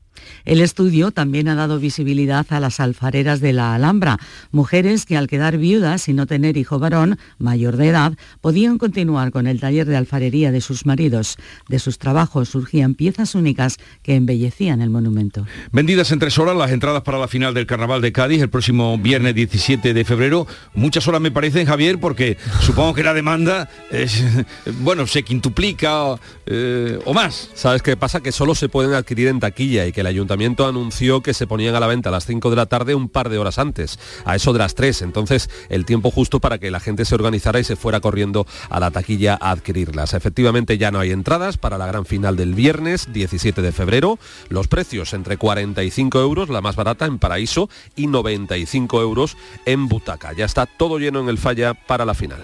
[0.46, 4.18] El estudio también ha dado visibilidad a las alfareras de la Alhambra,
[4.52, 9.32] mujeres que al quedar viudas y no tener hijo varón mayor de edad, podían continuar
[9.32, 11.38] con el taller de alfarería de sus maridos.
[11.68, 15.46] De sus trabajos surgían piezas únicas que embellecían el monumento.
[15.72, 18.98] Vendidas en tres horas las entradas para la final del Carnaval de Cádiz el próximo
[18.98, 20.48] viernes 17 de febrero.
[20.74, 24.24] Muchas horas me parecen, Javier, porque supongo que la demanda es,
[24.82, 26.16] bueno, se quintuplica
[26.46, 27.50] eh, o más.
[27.54, 28.22] ¿Sabes qué pasa?
[28.22, 31.76] Que solo se pueden adquirir en taquilla y que el ayuntamiento anunció que se ponían
[31.76, 34.36] a la venta a las 5 de la tarde un par de horas antes, a
[34.36, 35.02] eso de las 3.
[35.02, 38.80] Entonces, el tiempo justo para que la gente se organizara y se fuera corriendo a
[38.80, 40.14] la taquilla a adquirirlas.
[40.14, 44.20] Efectivamente, ya no hay entradas para la gran final del viernes 17 de febrero.
[44.50, 50.34] Los precios entre 45 euros, la más barata en Paraíso, y 95 euros en Butaca.
[50.34, 52.44] Ya está todo lleno en el falla para la final.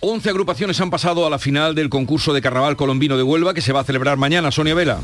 [0.00, 3.62] 11 agrupaciones han pasado a la final del concurso de Carnaval Colombino de Huelva que
[3.62, 4.50] se va a celebrar mañana.
[4.50, 4.98] Sonia Vela.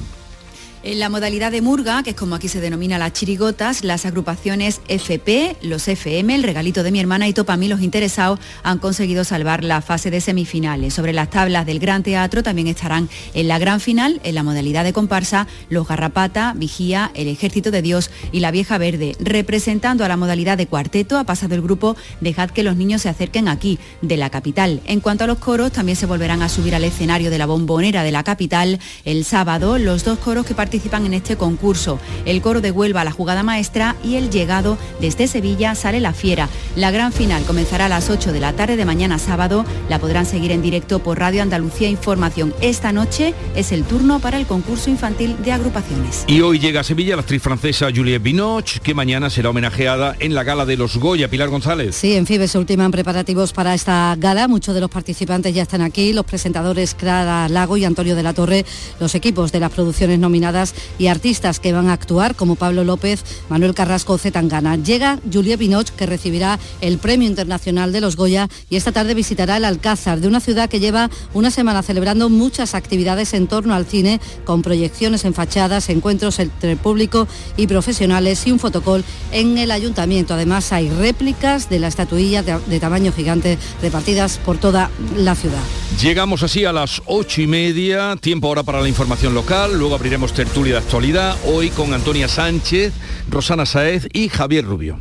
[0.82, 4.80] En la modalidad de murga, que es como aquí se denomina las chirigotas, las agrupaciones
[4.88, 9.62] FP, los FM, el regalito de mi hermana y Topami, los interesados, han conseguido salvar
[9.62, 10.94] la fase de semifinales.
[10.94, 14.84] Sobre las tablas del Gran Teatro también estarán en la gran final, en la modalidad
[14.84, 19.16] de comparsa, los Garrapata, Vigía, el Ejército de Dios y la Vieja Verde.
[19.20, 23.10] Representando a la modalidad de cuarteto ha pasado el grupo Dejad que los niños se
[23.10, 24.80] acerquen aquí, de la capital.
[24.86, 28.02] En cuanto a los coros, también se volverán a subir al escenario de la bombonera
[28.02, 29.76] de la capital el sábado.
[29.76, 31.98] Los dos coros que participan participan en este concurso.
[32.24, 36.48] El coro de Huelva, la jugada maestra y el llegado desde Sevilla sale la fiera.
[36.76, 39.64] La gran final comenzará a las 8 de la tarde de mañana sábado.
[39.88, 42.54] La podrán seguir en directo por Radio Andalucía Información.
[42.60, 46.24] Esta noche es el turno para el concurso infantil de agrupaciones.
[46.28, 50.36] Y hoy llega a Sevilla la actriz francesa Juliette Binoche, que mañana será homenajeada en
[50.36, 51.28] la gala de los Goya.
[51.28, 51.96] Pilar González.
[51.96, 54.46] Sí, en FIBE se ultiman preparativos para esta gala.
[54.46, 58.34] Muchos de los participantes ya están aquí, los presentadores Clara Lago y Antonio de la
[58.34, 58.64] Torre,
[59.00, 60.59] los equipos de las producciones nominadas
[60.98, 64.76] y artistas que van a actuar como Pablo López, Manuel Carrasco Zetangana.
[64.76, 69.56] Llega Juliette Binoche, que recibirá el Premio Internacional de los Goya y esta tarde visitará
[69.56, 73.86] el Alcázar de una ciudad que lleva una semana celebrando muchas actividades en torno al
[73.86, 79.70] cine, con proyecciones en fachadas, encuentros entre público y profesionales y un fotocall en el
[79.70, 80.34] ayuntamiento.
[80.34, 85.62] Además hay réplicas de la estatuilla de, de tamaño gigante repartidas por toda la ciudad.
[86.00, 90.32] Llegamos así a las ocho y media, tiempo ahora para la información local, luego abriremos
[90.32, 92.92] tertulia de actualidad, hoy con Antonia Sánchez,
[93.30, 95.00] Rosana Saez y Javier Rubio.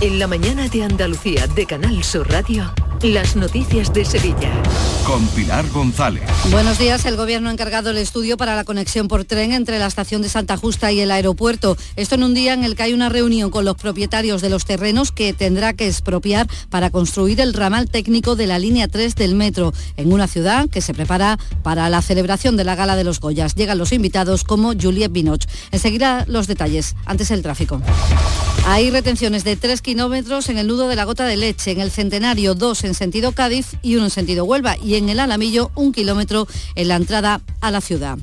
[0.00, 4.52] En la mañana de Andalucía de Canal Sur Radio, las noticias de Sevilla.
[5.04, 6.22] Con Pilar González.
[6.50, 7.04] Buenos días.
[7.06, 10.28] El gobierno ha encargado el estudio para la conexión por tren entre la estación de
[10.28, 11.76] Santa Justa y el aeropuerto.
[11.96, 14.66] Esto en un día en el que hay una reunión con los propietarios de los
[14.66, 19.34] terrenos que tendrá que expropiar para construir el ramal técnico de la línea 3 del
[19.34, 23.20] metro en una ciudad que se prepara para la celebración de la gala de los
[23.20, 23.54] Goyas.
[23.54, 25.48] Llegan los invitados como Juliette Binoche.
[25.70, 26.94] Enseguida los detalles.
[27.06, 27.80] Antes el tráfico.
[28.66, 31.90] Hay retenciones de 3 kilómetros en el nudo de la gota de leche, en el
[31.90, 35.92] Centenario 2 en sentido Cádiz y uno en sentido Huelva y en el Alamillo un
[35.92, 38.18] kilómetro en la entrada a la ciudad.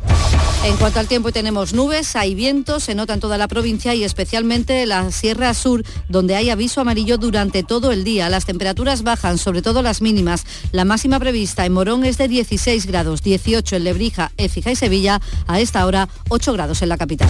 [0.64, 4.04] En cuanto al tiempo tenemos nubes, hay vientos, se nota en toda la provincia y
[4.04, 8.30] especialmente en la Sierra Sur, donde hay aviso amarillo durante todo el día.
[8.30, 10.46] Las temperaturas bajan, sobre todo las mínimas.
[10.72, 15.22] La máxima prevista en Morón es de 16 grados, 18 en Lebrija, Écija y Sevilla,
[15.46, 17.30] a esta hora 8 grados en la capital.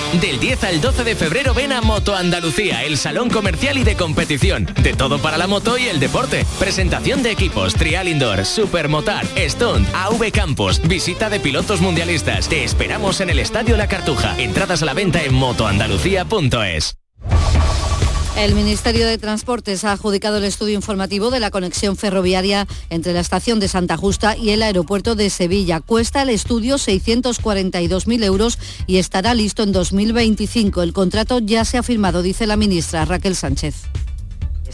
[0.19, 3.95] Del 10 al 12 de febrero ven a Moto Andalucía, el salón comercial y de
[3.95, 4.67] competición.
[4.83, 6.45] De todo para la moto y el deporte.
[6.59, 12.49] Presentación de equipos, trial indoor, supermotar, stunt, AV Campos, visita de pilotos mundialistas.
[12.49, 14.35] Te esperamos en el Estadio La Cartuja.
[14.37, 16.97] Entradas a la venta en motoandalucía.es.
[18.37, 23.19] El Ministerio de Transportes ha adjudicado el estudio informativo de la conexión ferroviaria entre la
[23.19, 25.81] estación de Santa Justa y el aeropuerto de Sevilla.
[25.81, 30.81] Cuesta el estudio 642.000 euros y estará listo en 2025.
[30.81, 33.75] El contrato ya se ha firmado, dice la ministra Raquel Sánchez.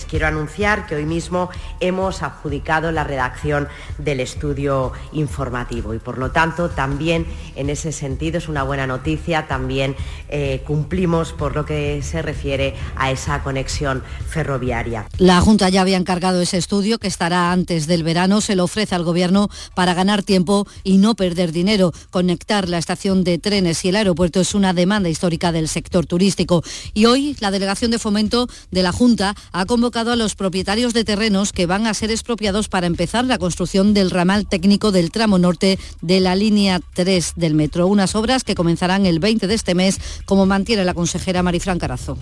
[0.06, 6.32] Quiero anunciar que hoy mismo hemos adjudicado la redacción del estudio informativo y por lo
[6.32, 9.96] tanto también en ese sentido es una buena noticia, también
[10.30, 15.08] eh, cumplimos por lo que se refiere a esa conexión ferroviaria.
[15.18, 18.96] La Junta ya había encargado ese estudio que estará antes del verano, se lo ofrece
[18.96, 21.92] al Gobierno para ganar tiempo y no perder dinero.
[22.12, 26.64] Conectar la estación de trenes y el aeropuerto es una demanda histórica del sector turístico
[26.94, 31.06] y hoy la Delegación de Fomento de la Junta ha convocado a los propietarios de
[31.06, 35.40] terrenos que van a ser expropiados para empezar la construcción del ramal técnico del tramo
[35.40, 37.88] norte de la línea 3 del metro.
[37.88, 42.18] Unas obras que comenzarán el 20 de este mes, como mantiene la consejera Marifran Carazo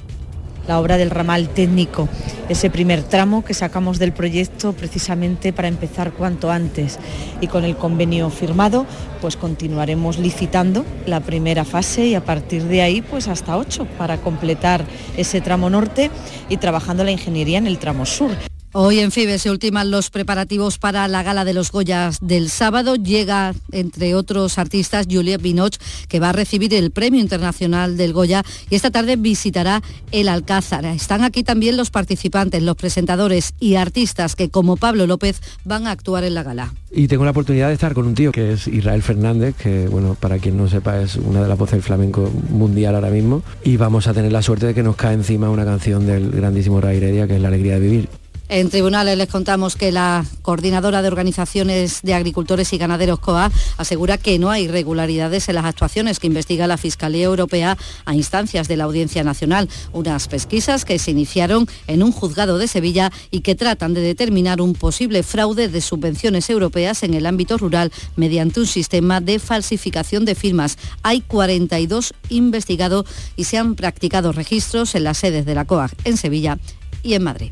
[0.67, 2.07] la obra del ramal técnico,
[2.49, 6.99] ese primer tramo que sacamos del proyecto precisamente para empezar cuanto antes.
[7.41, 8.85] Y con el convenio firmado,
[9.21, 14.17] pues continuaremos licitando la primera fase y a partir de ahí pues hasta ocho para
[14.17, 14.85] completar
[15.17, 16.11] ese tramo norte
[16.49, 18.31] y trabajando la ingeniería en el tramo sur.
[18.77, 22.97] Hoy en FIBE se ultiman los preparativos para la gala de los Goyas del sábado.
[22.97, 28.43] Llega, entre otros artistas, Juliette Binoche, que va a recibir el Premio Internacional del Goya
[28.69, 30.83] y esta tarde visitará el Alcázar.
[30.83, 35.91] Están aquí también los participantes, los presentadores y artistas que, como Pablo López, van a
[35.91, 36.73] actuar en la gala.
[36.91, 40.17] Y tengo la oportunidad de estar con un tío que es Israel Fernández, que, bueno,
[40.19, 43.41] para quien no sepa, es una de las voces del flamenco mundial ahora mismo.
[43.63, 46.81] Y vamos a tener la suerte de que nos cae encima una canción del grandísimo
[46.81, 48.09] Ray Heredia, que es La Alegría de Vivir
[48.47, 54.19] En tribunales les contamos que la coordinadora de organizaciones de agricultores y ganaderos COA asegura
[54.19, 58.77] que no hay irregularidades en las actuaciones que investiga la Fiscalía Europea a instancias de
[58.77, 59.67] la Audiencia Nacional.
[59.93, 64.61] Unas pesquisas que se iniciaron en un juzgado de Sevilla y que tratan de determinar
[64.61, 70.23] un posible fraude de subvenciones europeas en el ámbito rural mediante un sistema de falsificación
[70.23, 70.77] de firmas.
[71.01, 76.17] Hay 42 investigados y se han practicado registros en las sedes de la COAG en
[76.17, 76.59] Sevilla
[77.01, 77.51] y en Madrid.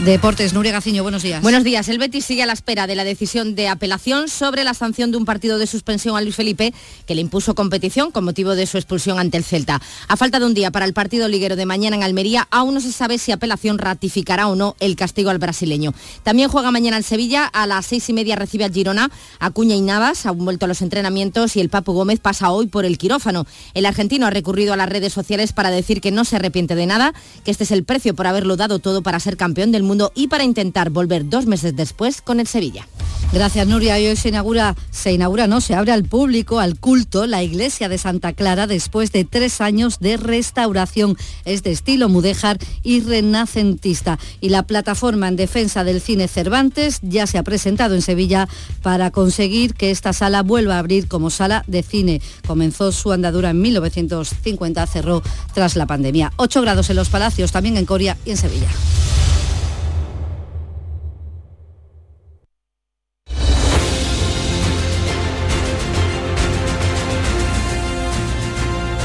[0.00, 1.40] Deportes, Nuria Gaciño, buenos días.
[1.42, 1.88] Buenos días.
[1.88, 5.16] El Betis sigue a la espera de la decisión de apelación sobre la sanción de
[5.16, 6.74] un partido de suspensión a Luis Felipe
[7.06, 9.80] que le impuso competición con motivo de su expulsión ante el Celta.
[10.08, 12.80] A falta de un día para el partido liguero de mañana en Almería, aún no
[12.80, 15.94] se sabe si apelación ratificará o no el castigo al brasileño.
[16.24, 19.08] También juega mañana en Sevilla, a las seis y media recibe a Girona,
[19.38, 22.84] Acuña y Navas, han vuelto a los entrenamientos y el Papu Gómez pasa hoy por
[22.84, 23.46] el quirófano.
[23.72, 26.86] El argentino ha recurrido a las redes sociales para decir que no se arrepiente de
[26.86, 27.14] nada,
[27.44, 30.28] que este es el precio por haberlo dado todo para ser campeón del mundo y
[30.28, 32.86] para intentar volver dos meses después con el Sevilla.
[33.32, 33.98] Gracias Nuria.
[33.98, 37.88] Y hoy se inaugura, se inaugura, no, se abre al público, al culto, la iglesia
[37.88, 41.16] de Santa Clara después de tres años de restauración.
[41.46, 44.18] Es de estilo mudéjar y renacentista.
[44.42, 48.50] Y la plataforma en defensa del cine Cervantes ya se ha presentado en Sevilla
[48.82, 52.20] para conseguir que esta sala vuelva a abrir como sala de cine.
[52.46, 55.22] Comenzó su andadura en 1950, cerró
[55.54, 56.34] tras la pandemia.
[56.36, 58.68] 8 grados en los palacios, también en Coria y en Sevilla.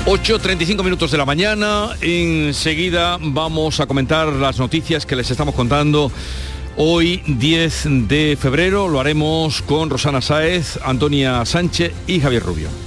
[0.08, 1.90] 8.35 minutos de la mañana.
[2.00, 6.14] Enseguida vamos a comentar las noticias que les estamos contando.
[6.78, 12.87] Hoy 10 de febrero lo haremos con Rosana Sáez, Antonia Sánchez y Javier Rubio.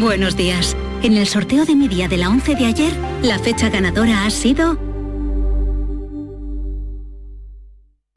[0.00, 0.76] Buenos días.
[1.02, 2.92] En el sorteo de mi día de la 11 de ayer,
[3.22, 4.78] la fecha ganadora ha sido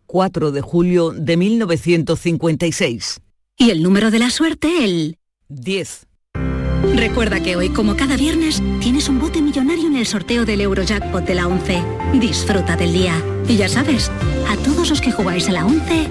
[0.05, 3.21] 4 de julio de 1956.
[3.57, 6.07] Y el número de la suerte, el 10.
[6.95, 11.23] Recuerda que hoy, como cada viernes, tienes un bote millonario en el sorteo del Eurojackpot
[11.23, 11.82] de la 11.
[12.15, 13.23] Disfruta del día.
[13.47, 14.11] Y ya sabes,
[14.49, 16.07] a todos los que jugáis a la 11,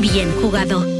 [0.00, 0.99] bien jugado.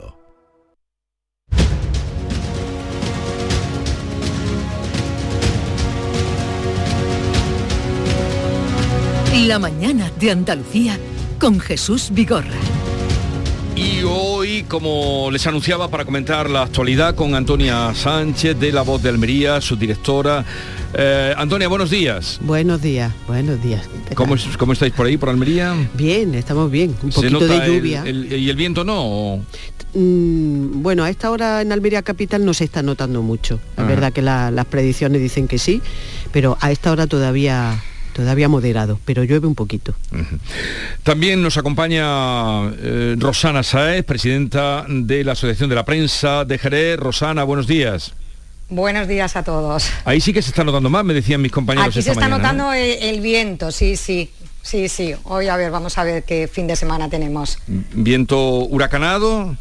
[9.47, 10.99] La mañana de Andalucía
[11.39, 12.59] con Jesús Vigorra.
[13.75, 19.01] Y hoy, como les anunciaba, para comentar la actualidad con Antonia Sánchez de La Voz
[19.01, 20.45] de Almería, su directora.
[20.93, 22.39] Eh, Antonia, buenos días.
[22.43, 23.89] Buenos días, buenos días.
[24.13, 25.73] ¿Cómo, ¿Cómo, estáis por ahí, por Almería?
[25.95, 26.95] Bien, estamos bien.
[27.01, 28.03] Un poquito de lluvia.
[28.07, 29.43] ¿Y el viento no?
[29.95, 33.59] Mm, bueno, a esta hora en Almería Capital no se está notando mucho.
[33.75, 35.81] Es verdad que las predicciones dicen que sí,
[36.31, 37.81] pero a esta hora todavía
[38.13, 39.95] todavía moderado, pero llueve un poquito.
[41.03, 46.99] También nos acompaña eh, Rosana Saez, presidenta de la Asociación de la Prensa de Jerez.
[46.99, 48.13] Rosana, buenos días.
[48.69, 49.89] Buenos días a todos.
[50.05, 51.89] Ahí sí que se está notando más, me decían mis compañeros.
[51.93, 54.31] Aquí se está notando el, viento, sí, sí.
[54.61, 55.13] Sí, sí.
[55.23, 57.57] Hoy a ver, vamos a ver qué fin de semana tenemos.
[57.67, 59.57] ¿Viento huracanado?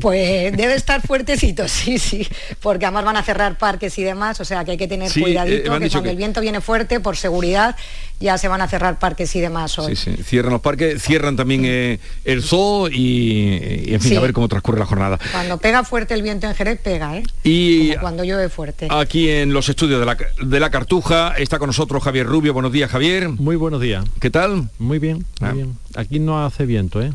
[0.00, 2.26] Pues debe estar fuertecito, sí, sí,
[2.60, 5.74] porque además van a cerrar parques y demás, o sea que hay que tener cuidadito,
[5.74, 7.76] eh, que cuando el viento viene fuerte, por seguridad,
[8.20, 9.96] ya se van a cerrar parques y demás hoy.
[9.96, 14.32] Sí, sí, cierran los parques, cierran también eh, el zoo y, en fin, a ver
[14.32, 15.18] cómo transcurre la jornada.
[15.32, 17.22] Cuando pega fuerte el viento en Jerez, pega, ¿eh?
[17.42, 18.88] Y cuando llueve fuerte.
[18.90, 22.52] Aquí en los estudios de la, de la Cartuja está con nosotros Javier Rubio.
[22.52, 23.28] Buenos días, Javier.
[23.28, 24.04] Muy buenos días.
[24.20, 24.68] ¿Qué tal?
[24.78, 25.52] Muy bien, muy ah.
[25.52, 25.78] bien.
[25.94, 27.12] Aquí no hace viento, ¿eh?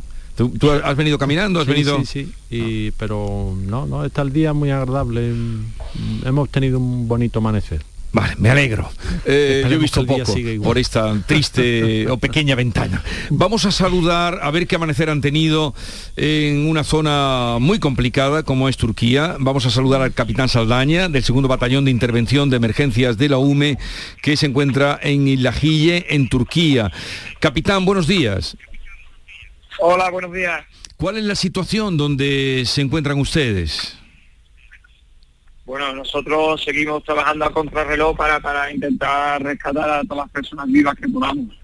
[0.48, 1.60] ¿Tú, has venido caminando?
[1.60, 2.04] ¿Has venido...?
[2.06, 5.34] Sí, sí, pero no, no, está el día muy agradable.
[6.24, 7.82] Hemos tenido un bonito amanecer.
[8.12, 8.90] Vale, me alegro.
[9.26, 10.34] Eh, yo he visto poco
[10.64, 13.04] por esta triste o pequeña ventana.
[13.30, 15.76] Vamos a saludar, a ver qué amanecer han tenido
[16.16, 19.36] en una zona muy complicada como es Turquía.
[19.40, 23.38] Vamos a saludar al capitán Saldaña del segundo batallón de intervención de emergencias de la
[23.38, 23.78] UME
[24.24, 26.92] que se encuentra en Ilajille, en Turquía.
[27.40, 28.58] Capitán, buenos días.
[29.82, 30.66] Hola, buenos días.
[30.98, 33.98] ¿Cuál es la situación donde se encuentran ustedes?
[35.64, 40.96] Bueno, nosotros seguimos trabajando a contrarreloj para, para intentar rescatar a todas las personas vivas
[40.96, 41.56] que podamos.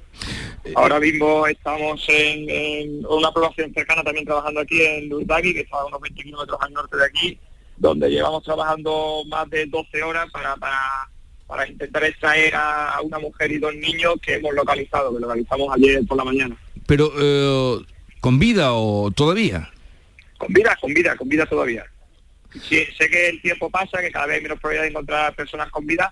[0.76, 5.86] Ahora mismo estamos en, una población cercana también trabajando aquí en Lurdagi, que está a
[5.86, 7.40] unos 20 kilómetros al norte de aquí,
[7.76, 10.56] donde llevamos trabajando más de 12 horas para,
[11.48, 16.06] para, intentar extraer a, una mujer y dos niños que hemos localizado, que localizamos ayer
[16.08, 16.58] por la mañana.
[16.88, 17.86] Pero, eh,
[18.26, 19.70] ¿con vida o todavía?
[20.40, 21.86] Con vida, con vida, con vida todavía
[22.60, 25.86] sé que el tiempo pasa, que cada vez hay menos probabilidad de encontrar personas con
[25.86, 26.12] vida,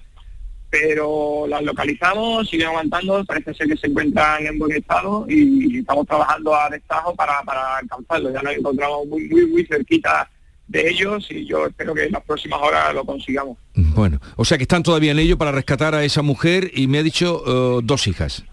[0.70, 6.08] pero las localizamos, siguen aguantando, parece ser que se encuentran en buen estado y estamos
[6.08, 8.32] trabajando a destajo para, para alcanzarlo.
[8.32, 10.30] Ya nos encontramos muy, muy, muy cerquita
[10.68, 13.58] de ellos y yo espero que en las próximas horas lo consigamos.
[13.76, 17.00] Bueno, o sea que están todavía en ello para rescatar a esa mujer y me
[17.00, 18.44] ha dicho eh, dos hijas.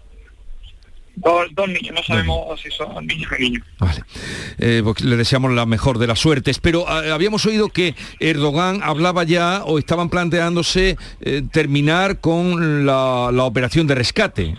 [1.15, 3.63] Dos, niños, no sabemos si son niños o niños.
[3.79, 4.03] Vale.
[4.57, 6.59] Eh, pues le deseamos la mejor de las suertes.
[6.59, 13.29] Pero ah, habíamos oído que Erdogan hablaba ya o estaban planteándose eh, terminar con la,
[13.43, 14.55] operación de rescate.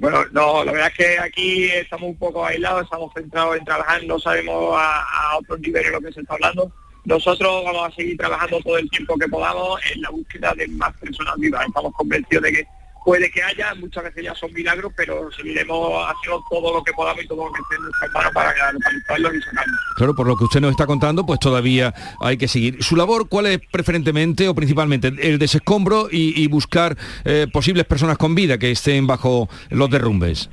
[0.00, 4.02] Bueno, no, la verdad es que aquí estamos un poco aislados, estamos centrados en trabajar,
[4.04, 6.72] no sabemos a, a otros niveles lo que se está hablando.
[7.04, 10.92] Nosotros vamos a seguir trabajando todo el tiempo que podamos en la búsqueda de más
[10.96, 11.66] personas vivas.
[11.66, 12.66] Estamos convencidos de que
[13.04, 17.24] puede que haya, muchas veces ya son milagros, pero seguiremos haciendo todo lo que podamos
[17.24, 19.80] y todo lo que esté en nuestra mano para localizarlos y sacarlos.
[19.96, 22.82] Claro, por lo que usted nos está contando, pues todavía hay que seguir.
[22.82, 25.08] ¿Su labor cuál es preferentemente o principalmente?
[25.08, 30.50] El desescombro y, buscar eh, posibles personas con vida que estén bajo los derrumbes.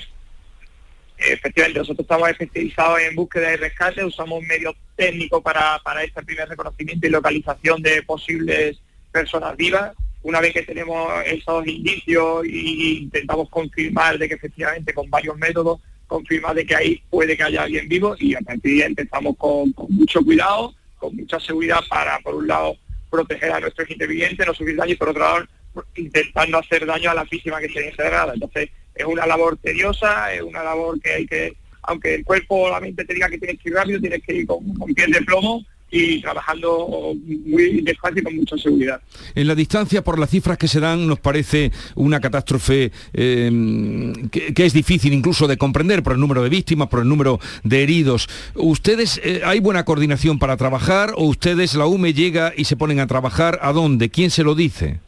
[1.18, 6.48] Efectivamente, nosotros estamos especializados en búsqueda y rescate, usamos medios técnicos para, para este primer
[6.48, 8.80] reconocimiento y localización de posibles
[9.12, 9.94] personas vivas
[10.24, 15.80] una vez que tenemos esos indicios e intentamos confirmar de que efectivamente con varios métodos
[16.10, 19.38] confirmar de que ahí puede que haya alguien vivo y a partir de ahí empezamos
[19.38, 22.76] con, mucho cuidado, con mucha seguridad para, por un lado,
[23.10, 25.46] proteger a nuestros intervinientes, no sufrir daño y por otro lado,
[25.96, 28.34] intentando hacer daño a la víctima que esté encerrada.
[28.34, 31.54] Entonces, es una labor tediosa, es una labor que hay que,
[31.84, 34.34] aunque el cuerpo o la mente te diga que tienes que ir rápido, tienes que
[34.34, 37.16] ir con, con piel de plomo y trabajando
[37.46, 39.02] muy despacio y con mucha seguridad.
[39.36, 44.54] En la distancia, por las cifras que se dan, nos parece una catástrofe em, que,
[44.56, 48.28] es difícil incluso de comprender por el número de víctimas, por el número de heridos.
[48.56, 53.00] ¿Ustedes, eh, hay buena coordinación para trabajar o ustedes, la UME llega y se ponen
[53.00, 53.60] a trabajar?
[53.62, 54.10] ¿A dónde?
[54.10, 55.00] ¿Quién se lo dice?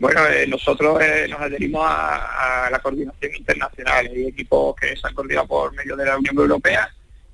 [0.00, 4.06] Bueno, eh, nosotros eh, nos adherimos a, a, la coordinación internacional.
[4.06, 6.88] Hay equipos que se han coordinado por medio de la Unión Europea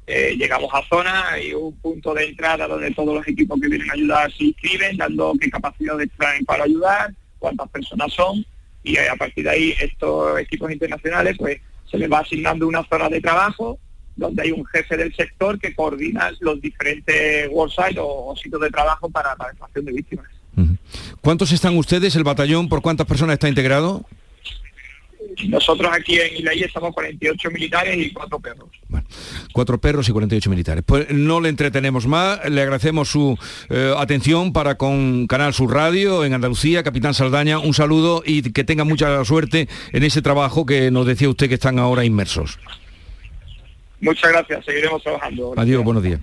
[0.07, 3.91] eh, llegamos a zona y un punto de entrada donde todos los equipos que vienen
[3.91, 8.45] a ayudar se inscriben, dando qué capacidades traen para ayudar, cuántas personas son,
[8.83, 11.59] y a partir de ahí estos equipos internacionales pues
[11.91, 13.79] se les va asignando una zona de trabajo
[14.17, 18.71] donde hay un jefe del sector que coordina los diferentes worksites o, o sitios de
[18.71, 20.27] trabajo para, la extracción de víctimas.
[21.21, 24.05] ¿Cuántos están ustedes, el batallón, por cuántas personas está integrado?
[25.49, 28.69] Nosotros aquí en Ilaí estamos 48 militares y cuatro perros.
[29.53, 30.85] cuatro perros y 48 militares.
[30.87, 33.39] Pues no le entretenemos más, le agradecemos su
[33.71, 38.65] eh, atención para con Canal Sur Radio en Andalucía, Capitán Saldaña, un saludo y que
[38.65, 42.59] tenga mucha suerte en ese trabajo que nos decía usted que están ahora inmersos.
[44.01, 45.55] Muchas gracias, seguiremos trabajando.
[45.57, 46.21] Adiós, buenos días.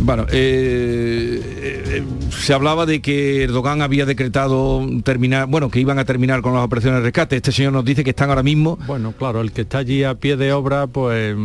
[0.00, 6.04] Bueno, eh, eh, se hablaba de que Erdogan había decretado terminar, bueno, que iban a
[6.04, 7.36] terminar con las operaciones de rescate.
[7.36, 8.78] Este señor nos dice que están ahora mismo.
[8.86, 11.36] Bueno, claro, el que está allí a pie de obra, pues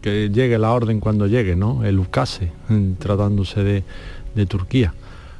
[0.00, 1.84] que llegue la orden cuando llegue, ¿no?
[1.84, 2.50] El UCASE,
[2.98, 4.92] tratándose de, Turquía,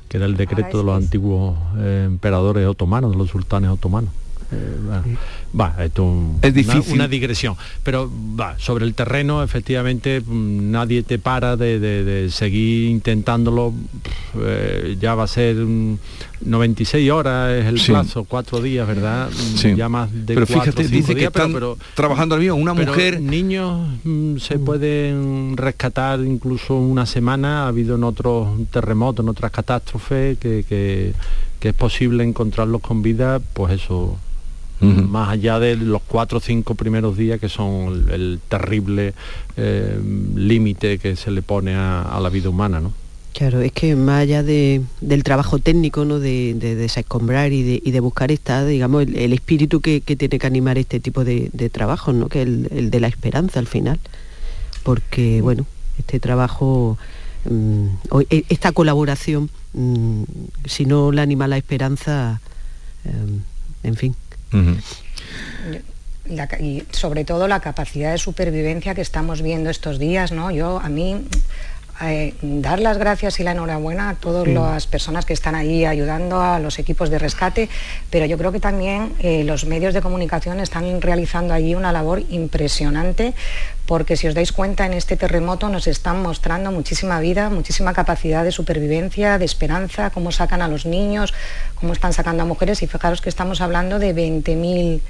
[0.08, 4.10] que era el decreto de los antiguos eh, emperadores otomanos, de los sultanes otomanos.
[4.52, 5.16] Eh,
[5.58, 6.94] va, esto es difícil.
[6.94, 7.56] Una, digresión.
[7.82, 13.72] Pero va, sobre el terreno, efectivamente, mm, nadie te para de, seguir intentándolo.
[14.40, 15.56] Eh, ya va a ser
[16.44, 19.30] 96 horas es el plazo, cuatro días, ¿verdad?
[19.30, 23.20] Mm, ya más de Pero fíjate, dice que están pero, trabajando al mío, una mujer.
[23.20, 27.64] Niños mm, se pueden rescatar incluso una semana.
[27.64, 31.14] Ha habido en otros terremotos, en otras catástrofes que, que,
[31.60, 34.18] que es posible encontrarlos con vida, pues eso
[34.84, 39.14] más allá de los cuatro o cinco primeros días que son el, terrible
[39.56, 39.98] eh,
[40.34, 42.92] límite que se le pone a, la vida humana, ¿no?
[43.32, 46.20] Claro, es que más allá del trabajo técnico, ¿no?
[46.20, 51.24] de, desescombrar y de, buscar esta, digamos, el, espíritu que, tiene que animar este tipo
[51.24, 52.28] de, trabajo, ¿no?
[52.28, 53.98] que es el, de la esperanza al final.
[54.84, 55.66] Porque, bueno,
[55.98, 56.96] este trabajo,
[57.50, 57.86] mm,
[58.30, 60.22] e, esta colaboración, mm,
[60.66, 62.40] si no la anima la esperanza,
[63.04, 63.40] em,
[63.82, 64.14] en fin.
[66.60, 70.50] Y sobre todo la capacidad de supervivencia que estamos viendo estos días, ¿no?
[70.50, 71.26] Yo a mí
[72.02, 76.40] eh, dar las gracias y la enhorabuena a todas las personas que están ahí ayudando
[76.40, 77.68] a los equipos de rescate,
[78.10, 82.22] pero yo creo que también eh, los medios de comunicación están realizando allí una labor
[82.30, 83.34] impresionante
[83.86, 88.42] porque si os dais cuenta en este terremoto nos están mostrando muchísima vida, muchísima capacidad
[88.42, 91.34] de supervivencia, de esperanza, cómo sacan a los niños,
[91.74, 95.00] cómo están sacando a mujeres y fijaros que estamos hablando de 20.000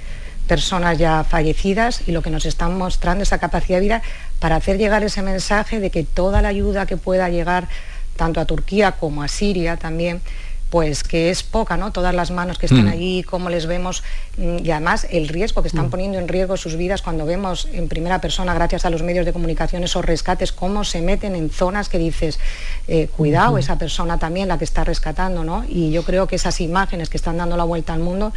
[0.47, 4.03] personas ya fallecidas y lo que nos están mostrando esa capacidad de vida
[4.45, 7.67] para hacer llegar ese mensaje de que toda la ayuda que pueda llegar
[8.15, 10.21] tanto a Turquía como a Siria también
[10.69, 11.93] pues que es poca, ¿no?
[11.93, 12.89] Todas las manos que están mm.
[12.89, 14.03] allí, cómo les vemos
[14.37, 15.91] mm, y además el riesgo que están mm.
[15.91, 19.33] poniendo en riesgo sus vidas cuando vemos en primera persona, gracias a los medios de
[19.33, 22.39] comunicación, esos rescates, cómo se meten en zonas que dices,
[22.87, 25.65] eh, cuidado, esa persona también la que está rescatando, ¿no?
[25.67, 28.35] Y yo creo que esas imágenes que están dando la vuelta al mundo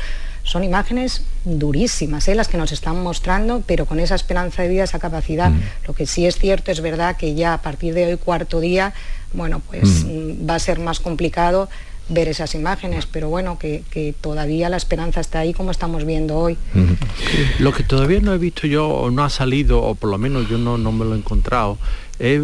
[0.47, 2.35] son imágenes durísimas, ¿eh?
[2.35, 5.51] las que nos están mostrando, pero con esa esperanza de vida, esa capacidad.
[5.51, 5.61] Mm.
[5.87, 8.93] Lo que sí es cierto es verdad que ya a partir de hoy, cuarto día,
[9.33, 10.07] bueno, pues mm.
[10.07, 11.67] Mm, va a ser más complicado
[12.07, 13.83] ver esas imágenes, pero bueno, que,
[14.21, 16.57] todavía la esperanza está ahí como estamos viendo hoy.
[17.59, 20.47] Lo que todavía no he visto yo, o no ha salido, o por lo menos
[20.49, 21.77] yo no, no me lo he encontrado,
[22.19, 22.41] es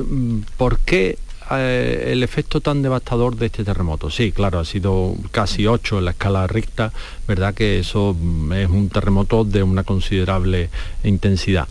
[0.58, 1.18] por qué
[1.52, 4.10] eh, el efecto tan devastador de este terremoto?
[4.10, 6.92] Sí, claro, ha sido casi 8 en la escala Richter,
[7.28, 7.54] ¿verdad?
[7.54, 10.70] Que eso mm, es un terremoto de una considerable
[11.04, 11.68] intensidad.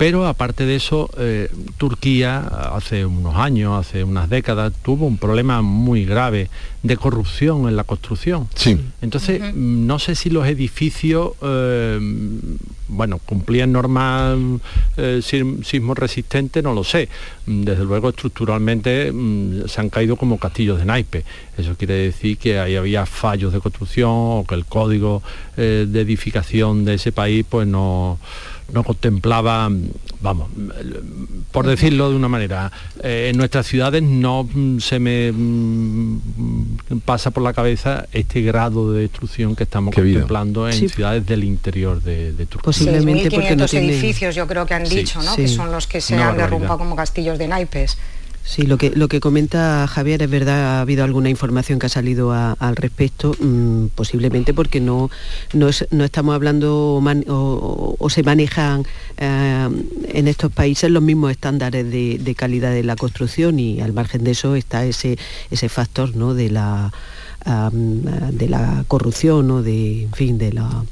[0.00, 2.38] Pero aparte de eso, eh, Turquía
[2.74, 6.48] hace unos años, hace unas décadas, tuvo un problema muy grave
[6.82, 8.48] de corrupción en la construcción.
[8.54, 8.80] Sí.
[9.02, 12.00] Entonces, no sé si los edificios, eh,
[12.88, 14.38] bueno, cumplían normas
[14.96, 17.10] eh, sismo resistentes, no lo sé.
[17.44, 21.24] Desde luego, estructuralmente mm, se han caído como castillos de naipe.
[21.58, 25.22] Eso quiere decir que ahí había fallos de construcción o que el código
[25.56, 28.18] de edificación de ese país, pues no
[28.72, 29.70] no contemplaba,
[30.20, 30.48] vamos,
[31.52, 32.70] por decirlo de una manera,
[33.02, 34.48] eh, en nuestras ciudades no
[34.78, 36.20] se me mm,
[37.04, 42.02] pasa por la cabeza este grado de destrucción que estamos contemplando en ciudades del interior
[42.02, 42.62] de, Turquía.
[42.62, 45.36] Posiblemente porque no edificios yo creo que han dicho, ¿no?
[45.36, 47.96] Que son los que se han derrumbado como castillos de naipes.
[48.42, 51.90] Sí, lo que, lo que comenta Javier es verdad, ha habido alguna información que ha
[51.90, 55.10] salido al respecto, mm, posiblemente porque no,
[55.52, 58.84] no, estamos hablando o, se manejan
[59.18, 59.68] eh,
[60.08, 64.32] en estos países los mismos estándares de, calidad de la construcción y al margen de
[64.32, 65.18] eso está ese,
[65.50, 66.34] ese factor ¿no?
[66.34, 66.92] de la
[67.44, 70.84] de la corrupción o de, en fin, de la,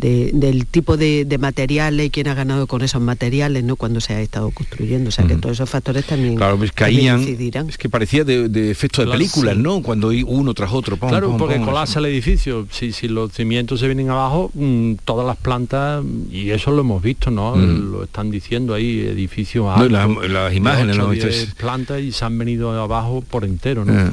[0.00, 3.76] del tipo de, materiales y quién ha ganado con esos materiales ¿no?
[3.76, 5.08] cuando se ha estado construyendo.
[5.08, 7.20] O sea que todos esos factores también, claro, pues caían,
[7.68, 9.82] Es que parecía de, efecto de películas, ¿no?
[9.82, 10.96] Cuando uno tras otro.
[10.96, 12.66] claro, porque colapsa el edificio.
[12.70, 17.02] Si, si los cimientos se vienen abajo, mm, todas las plantas, y eso lo hemos
[17.02, 17.56] visto, ¿no?
[17.56, 21.10] Lo están diciendo ahí, edificios las, imágenes, ¿no?
[21.56, 24.08] plantas y se han venido abajo por entero, ¿no?
[24.08, 24.10] Eh.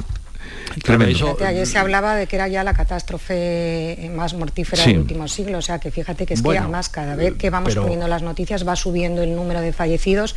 [1.45, 5.61] Ayer se hablaba de que era ya la catástrofe más mortífera del último siglo, o
[5.61, 8.75] sea que fíjate que es que además cada vez que vamos poniendo las noticias va
[8.75, 10.36] subiendo el número de fallecidos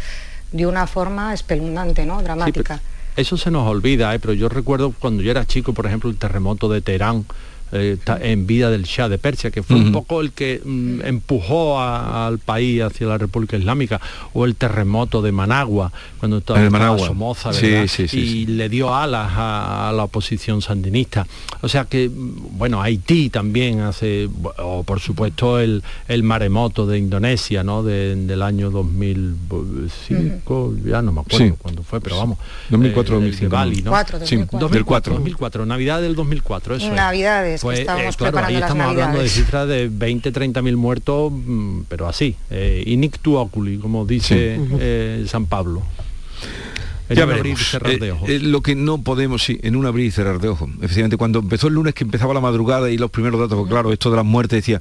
[0.53, 2.23] de una forma espeluznante, ¿no?
[2.23, 2.81] Dramática.
[3.17, 4.19] eso se nos olvida, ¿eh?
[4.19, 7.25] pero yo recuerdo cuando yo era chico, por ejemplo, el terremoto de Teherán,
[7.73, 11.81] eh, en vida del Shah de Persia, que fue un poco el que mm, empujó
[11.81, 14.01] al país hacia la República Islámica,
[14.33, 17.51] o el terremoto de Managua, cuando estaba en Somoza,
[18.13, 21.27] y le dio alas a, la oposición sandinista.
[21.61, 27.63] O sea que, bueno, Haití también hace, o por supuesto el, el maremoto de Indonesia,
[27.63, 27.83] ¿no?
[27.83, 32.39] del año 2005, ya no me acuerdo cuándo fue, pero vamos.
[32.71, 33.57] 2004, 2005.
[33.85, 33.91] ¿no?
[34.59, 37.87] 2004, 2004, Navidad del 2004, eso Navidades pues, eh,
[38.17, 42.83] claro, ahí estamos hablando de cifras de 20, 30 mil muertos, mm, pero así, eh,
[42.87, 45.83] inictu oculi, como dice eh, San Pablo.
[47.09, 48.29] ya abrir y cerrar de ojos.
[48.29, 50.71] lo que no podemos, sí, en un abrir y cerrar de ojos.
[50.81, 54.11] Efectivamente, cuando empezó el lunes que empezaba la madrugada y los primeros datos, claro, esto
[54.11, 54.81] de las muertes decía,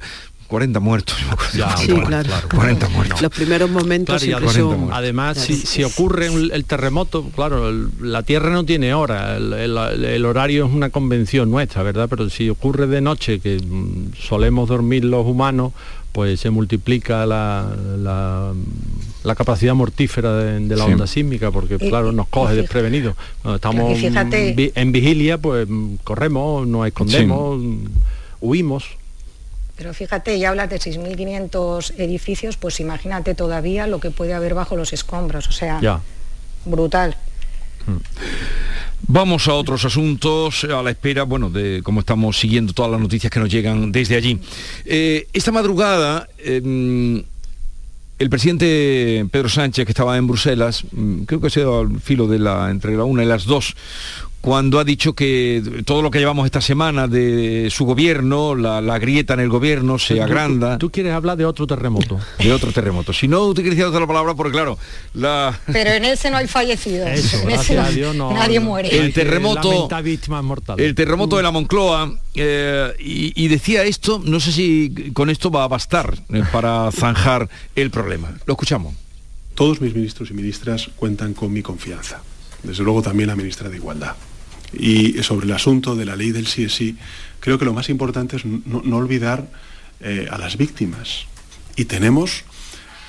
[0.50, 1.16] 40 muertos.
[1.78, 2.28] sí, claro.
[2.52, 3.22] 40 muertos.
[3.22, 4.22] Los primeros momentos
[4.90, 10.90] Además, si, ocurre el terremoto, claro, la Tierra no tiene hora, el, horario es una
[10.90, 12.08] convención nuestra, ¿verdad?
[12.10, 15.72] Pero si ocurre de noche, que mm, solemos dormir los humanos,
[16.10, 17.72] pues se multiplica la,
[19.22, 23.14] la, capacidad mortífera de, la onda sísmica, porque claro, nos coge desprevenido.
[23.42, 27.62] Cuando estamos en vigilia, pues mm, corremos, nos escondemos,
[28.40, 28.99] huimos.
[29.80, 34.76] Pero fíjate, ya hablas de 6.500 edificios, pues imagínate todavía lo que puede haber bajo
[34.76, 36.02] los escombros, o sea,
[36.66, 37.16] brutal.
[37.86, 37.96] Mm.
[39.08, 43.32] Vamos a otros asuntos, a la espera, bueno, de cómo estamos siguiendo todas las noticias
[43.32, 44.38] que nos llegan desde allí.
[44.84, 47.22] Eh, esta madrugada, em,
[48.18, 52.26] el presidente Pedro Sánchez, que estaba en Bruselas, mm, creo que ha sido al filo
[52.26, 53.74] de la, entre la una y las dos,
[54.40, 59.34] cuando ha dicho que todo lo que llevamos esta semana de su gobierno, la, grieta
[59.34, 60.78] en el gobierno se agranda.
[60.78, 62.18] Tú, quieres hablar de otro terremoto.
[62.38, 63.12] De otro terremoto.
[63.12, 64.78] Si no utilizas otra palabra, porque claro,
[65.14, 65.58] la...
[65.70, 67.08] Pero en ese no hay fallecidos.
[68.34, 68.88] nadie muere.
[68.96, 69.88] El terremoto...
[70.76, 72.14] El terremoto de la Moncloa.
[72.34, 77.48] Eh, y, decía esto, no sé si con esto va a bastar eh, para zanjar
[77.74, 78.32] el problema.
[78.46, 78.94] Lo escuchamos.
[79.54, 82.22] Todos mis ministros y ministras cuentan con mi confianza
[82.62, 84.14] desde luego también la ministra de Igualdad.
[84.72, 86.96] Y sobre el asunto de la ley del sí es sí,
[87.40, 89.48] creo que lo más importante es no, olvidar
[90.00, 91.26] eh, a las víctimas.
[91.76, 92.44] Y tenemos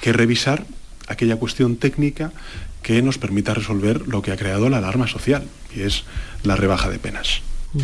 [0.01, 0.65] que revisar
[1.07, 2.31] aquella cuestión técnica
[2.81, 6.03] que nos permita resolver lo que ha creado la alarma social, y es
[6.43, 7.41] la rebaja de penas.
[7.73, 7.81] Mm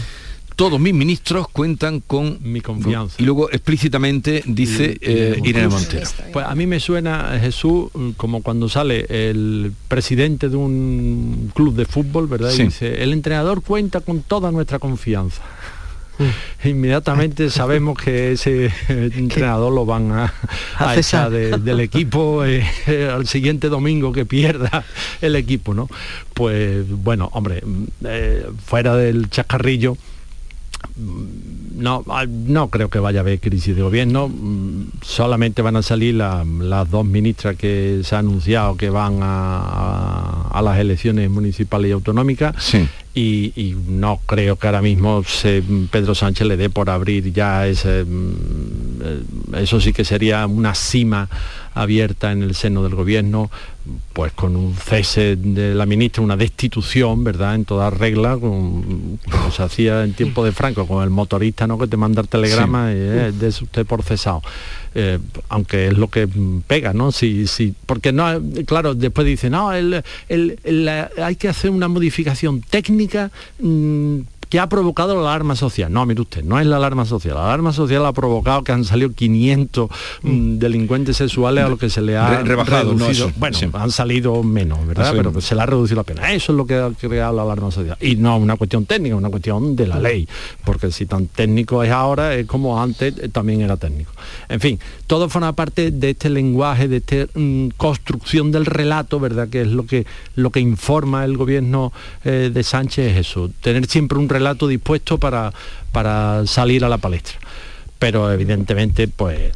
[0.57, 3.15] todos mis ministros cuentan con mi confianza.
[3.19, 6.07] Y luego explícitamente dice eh, Irene Montero.
[6.33, 11.85] Pues a mí me suena, Jesús, como cuando sale el presidente de un club de
[11.85, 12.51] fútbol, ¿verdad?
[12.57, 15.43] Y dice, el entrenador cuenta con toda nuestra confianza.
[16.63, 20.33] Inmediatamente sabemos que ese entrenador lo van a,
[20.79, 22.65] a echar del equipo eh,
[23.13, 24.83] al siguiente domingo que pierda
[25.21, 25.87] el equipo, ¿no?
[26.33, 27.61] Pues bueno, hombre,
[28.03, 29.97] eh, fuera del chascarrillo,
[31.75, 34.29] no, ah, no creo que vaya a haber crisis de gobierno.
[34.29, 40.49] Mm, solamente van a salir las dos ministras que se ha anunciado que van a,
[40.51, 42.55] a, las elecciones municipales y autonómicas.
[43.13, 48.03] Y, no creo que ahora mismo se, Pedro Sánchez le dé por abrir ya ese...
[48.03, 49.23] Mm, eh,
[49.61, 51.29] eso sí que sería una cima
[51.81, 53.49] abierta en el seno del gobierno,
[54.13, 57.55] pues con un cese de la ministra, una destitución, ¿verdad?
[57.55, 59.17] En toda regla, como
[59.55, 61.77] se hacía en tiempo de Franco, con el motorista, ¿no?
[61.77, 64.41] Que te manda el telegrama eh, de usted por cesado.
[64.95, 65.19] Eh,
[65.49, 66.27] aunque es lo que
[66.65, 67.11] pega, ¿no?
[67.11, 70.03] Si, si, porque no, claro, después dice, no, el,
[71.21, 73.31] hay que hacer una modificación técnica.
[73.59, 75.91] Mm, ¿Qué ha provocado la alarma social?
[75.91, 77.35] No, mire usted, no es la alarma social.
[77.35, 79.89] La alarma social ha provocado que han salido 500
[80.21, 80.59] mm, mm.
[80.59, 82.93] delincuentes sexuales a lo que se le ha rebajado.
[82.93, 83.31] Reducido.
[83.37, 85.13] bueno, han salido menos, ¿verdad?
[85.15, 86.31] Pero se le ha reducido la pena.
[86.31, 87.97] Eso es lo que ha creado la alarma social.
[87.99, 90.27] Y no una cuestión técnica, es una cuestión de la ley.
[90.63, 94.11] Porque si tan técnico es ahora, es como antes eh, también era técnico.
[94.49, 99.49] En fin, todo forma parte de este lenguaje, de esta mm, construcción del relato, ¿verdad?
[99.49, 101.91] Que es lo que, lo que informa el gobierno
[102.23, 103.49] eh, de Sánchez, es eso.
[103.61, 105.51] Tener siempre un relato dispuesto para,
[105.91, 107.37] para salir a la palestra.
[107.99, 109.51] Pero evidentemente, pues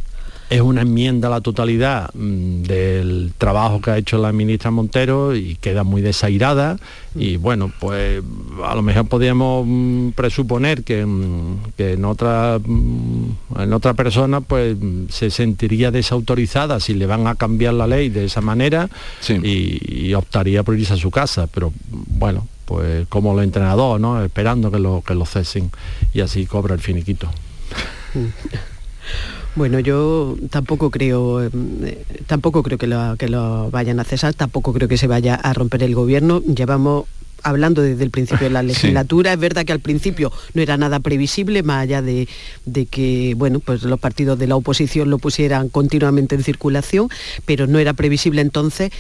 [0.52, 5.34] es una enmienda a la totalidad mm, del trabajo que ha hecho la ministra Montero
[5.34, 6.78] y queda muy desairada.
[7.16, 8.22] Y bueno pues
[8.66, 14.76] a lo mejor podríamos mm, presuponer que, mm, en otra en otra persona pues
[15.10, 18.90] se sentiría desautorizada si le van a cambiar la ley de esa manera
[19.30, 21.48] y, y, optaría por irse a su casa.
[21.48, 24.24] Pero bueno pues como el entrenador, ¿no?
[24.24, 25.72] Esperando que lo, que lo cesen
[26.14, 27.30] y así cobra el finiquito.
[29.54, 34.72] Bueno, yo tampoco creo, eh, tampoco creo que lo, que lo vayan a cesar, tampoco
[34.72, 36.40] creo que se vaya a romper el gobierno.
[36.40, 37.04] Llevamos
[37.44, 39.34] hablando desde el principio de la legislatura.
[39.34, 42.28] Es verdad que al principio no era nada previsible, más allá de,
[42.90, 47.10] que bueno, pues los partidos de la oposición lo pusieran continuamente en circulación,
[47.46, 48.92] pero no era previsible entonces.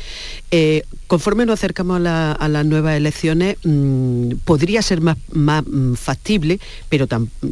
[0.51, 6.59] Eh, conforme nos acercamos a, las nuevas elecciones, mm, podría ser más, más mm, factible,
[6.89, 7.07] pero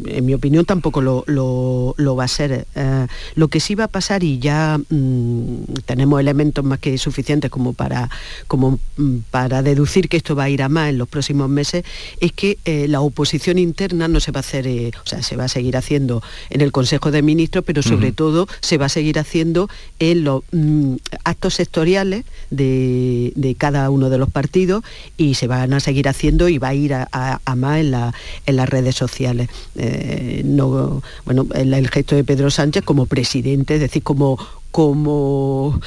[0.05, 2.65] en mi opinión tampoco lo, va a ser.
[2.75, 7.51] Eh, lo que sí va a pasar, y ya mm, tenemos elementos más que suficientes
[7.51, 8.09] como para,
[8.47, 8.79] como,
[9.31, 11.84] para deducir que esto va a ir a más, más en los próximos meses
[12.19, 15.36] es que eh, la oposición interna no se va a hacer, eh, o sea, se
[15.36, 18.89] va a seguir haciendo en el Consejo de Ministros, pero sobre todo se va a
[18.89, 19.69] seguir haciendo
[19.99, 24.84] en los mm, actos sectoriales de, cada uno de los partidos
[25.17, 27.07] y se van a seguir haciendo y va a ir a,
[27.55, 29.49] más en, las redes sociales.
[30.45, 34.38] no, bueno, el gesto de Pedro Sánchez como presidente, es decir, como
[34.72, 35.80] como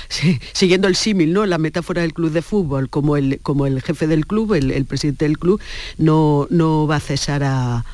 [0.52, 1.46] siguiendo el símil, ¿no?
[1.46, 5.24] La metáfora del club de fútbol, como el, como el jefe del club, el, presidente
[5.24, 5.60] del club,
[5.98, 7.84] no, no va a cesar a,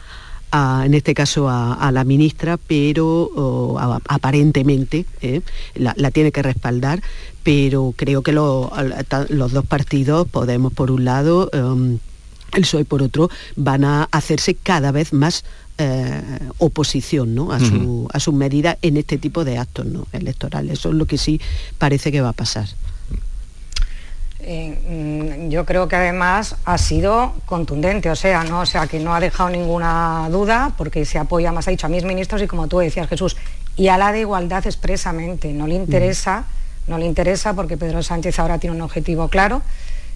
[0.85, 3.77] en este caso a, la ministra, pero
[4.09, 5.43] aparentemente ¿eh?
[5.75, 7.03] la, tiene que respaldar,
[7.43, 11.99] pero creo que los dos partidos, Podemos por un lado, em,
[12.53, 15.45] el PSOE por otro, van a hacerse cada vez más
[15.79, 16.21] eh,
[16.59, 17.53] oposición ¿no?
[17.53, 20.07] a, su, a sus medidas en este tipo de actos ¿no?
[20.13, 20.81] electorales.
[20.81, 21.41] Eso es lo que sí
[21.79, 22.67] parece que va a pasar.
[24.41, 29.01] Eh, mm, yo creo que además ha sido contundente, o sea, no, o sea, que
[29.01, 32.47] no ha dejado ninguna duda porque se apoya más, ha dicho a mis ministros y
[32.47, 33.37] como tú decías Jesús,
[33.77, 36.45] y a la de igualdad expresamente, no le interesa,
[36.87, 39.63] no le interesa porque Pedro Sánchez ahora tiene un objetivo claro,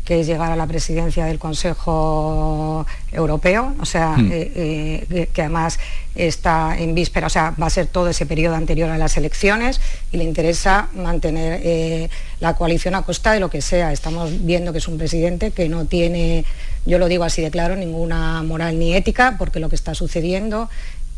[0.05, 4.31] que es llegar a la presidencia del Consejo Europeo, o sea, hmm.
[4.33, 5.79] eh, eh, que además
[6.15, 9.81] está en víspera, o sea, va a ser todo ese periodo anterior a las elecciones
[10.11, 13.93] y le interesa mantener eh, la coalición a costa de lo que sea.
[13.93, 16.45] Estamos viendo que es un presidente que no tiene,
[16.85, 20.69] yo lo digo así de claro, ninguna moral ni ética, porque lo que está sucediendo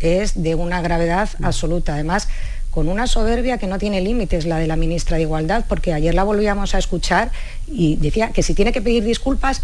[0.01, 1.95] es de una gravedad absoluta.
[1.95, 2.28] Además,
[2.74, 6.12] con una soberbia que no tiene límites, la de la ministra de Igualdad, porque ayer
[6.12, 7.30] la volvíamos a escuchar
[7.68, 9.62] y decía que si tiene que pedir disculpas,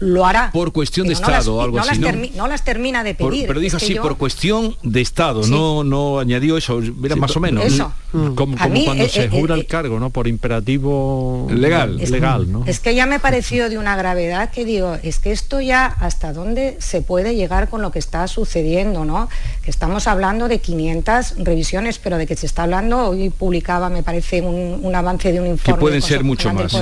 [0.00, 0.50] lo hará.
[0.52, 2.00] Por cuestión de Estado o algo así,
[2.34, 2.48] ¿no?
[2.48, 3.46] las termina de pedir.
[3.46, 7.62] pero dijo así, por cuestión de Estado, no, no añadió eso, era más o menos.
[7.62, 7.92] Eso.
[8.16, 8.34] Mm.
[8.34, 10.08] Como, cuando eh, se eh, jura el eh, cargo, ¿no?
[10.08, 12.00] Por imperativo legal.
[12.00, 12.64] Es, legal, ¿no?
[12.66, 16.32] Es que ya me pareció de una gravedad que digo, es que esto ya hasta
[16.32, 19.28] dónde se puede llegar con lo que está sucediendo, ¿no?
[19.62, 24.02] Que estamos hablando de 500 revisiones, pero de que se está hablando, hoy publicaba, me
[24.02, 25.76] parece, un, avance de un informe.
[25.76, 26.74] Que pueden ser mucho más.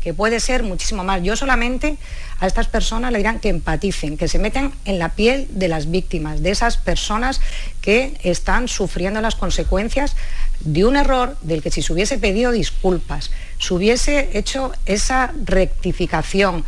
[0.00, 1.22] que puede ser muchísimo más.
[1.22, 1.98] Yo solamente
[2.38, 5.90] a estas personas le dirán que empaticen, que se metan en la piel de las
[5.90, 7.40] víctimas, de esas personas
[7.80, 10.16] que están sufriendo las consecuencias
[10.60, 16.64] de un error del que si se hubiese pedido disculpas, se hubiese hecho esa rectificación,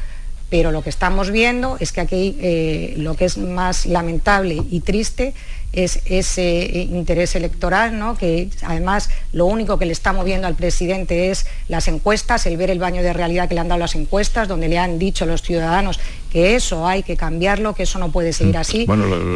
[0.50, 4.80] pero lo que estamos viendo es que aquí eh, lo que es más lamentable y
[4.80, 5.34] triste
[5.72, 8.16] es ese interés electoral, ¿no?
[8.16, 12.70] que además lo único que le está moviendo al presidente es las encuestas, el ver
[12.70, 15.42] el baño de realidad que le han dado las encuestas, donde le han dicho los
[15.42, 16.00] ciudadanos
[16.30, 18.86] que eso hay que cambiarlo, que eso no puede seguir mm, así,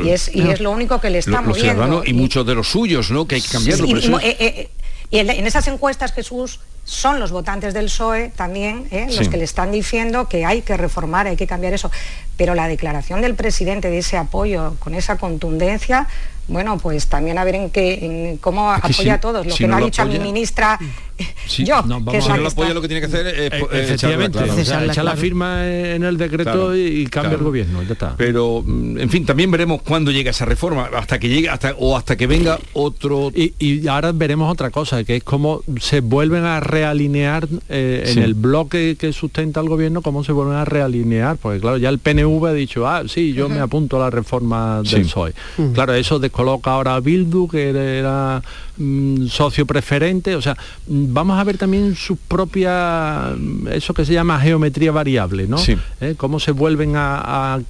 [0.04, 2.02] y, es, lo único que le está moviendo.
[2.04, 3.26] y, muchos de los suyos, ¿no?
[3.26, 3.86] que hay que cambiarlo.
[4.20, 4.68] Eh, eh,
[5.10, 9.06] y en, esas encuestas, Jesús, son los votantes del PSOE también ¿eh?
[9.16, 11.90] los que le están diciendo que hay que reformar, hay que cambiar eso.
[12.36, 16.08] Pero la declaración del presidente de ese apoyo con esa contundencia,
[16.52, 19.46] bueno, pues también a ver en qué, cómo apoya a todos.
[19.46, 20.78] Lo que no, ha dicho a mi ministra,
[21.58, 24.38] yo, no, que si no lo apoya lo que tiene que hacer es eh, efectivamente
[24.60, 28.14] echar la firma en el decreto y cambia el gobierno, ya está.
[28.16, 31.96] Pero, mm, en fin, también veremos cuándo llega esa reforma, hasta que llegue, hasta o
[31.96, 33.30] hasta que venga otro.
[33.34, 38.34] Y, ahora veremos otra cosa, que es cómo se vuelven a realinear eh, en el
[38.34, 42.46] bloque que sustenta el gobierno, cómo se vuelven a realinear, porque claro, ya el PNV
[42.46, 45.34] ha dicho, ah, sí, yo me apunto a la reforma del PSOE.
[45.74, 48.42] Claro, eso descoloca ahora a Bildu, que era
[48.76, 50.56] mm, socio preferente, o sea,
[50.88, 55.58] mm, vamos a ver también su propia, mm, eso que se llama geometría variable, ¿no?
[56.00, 56.14] ¿Eh?
[56.16, 57.60] Cómo se vuelven a,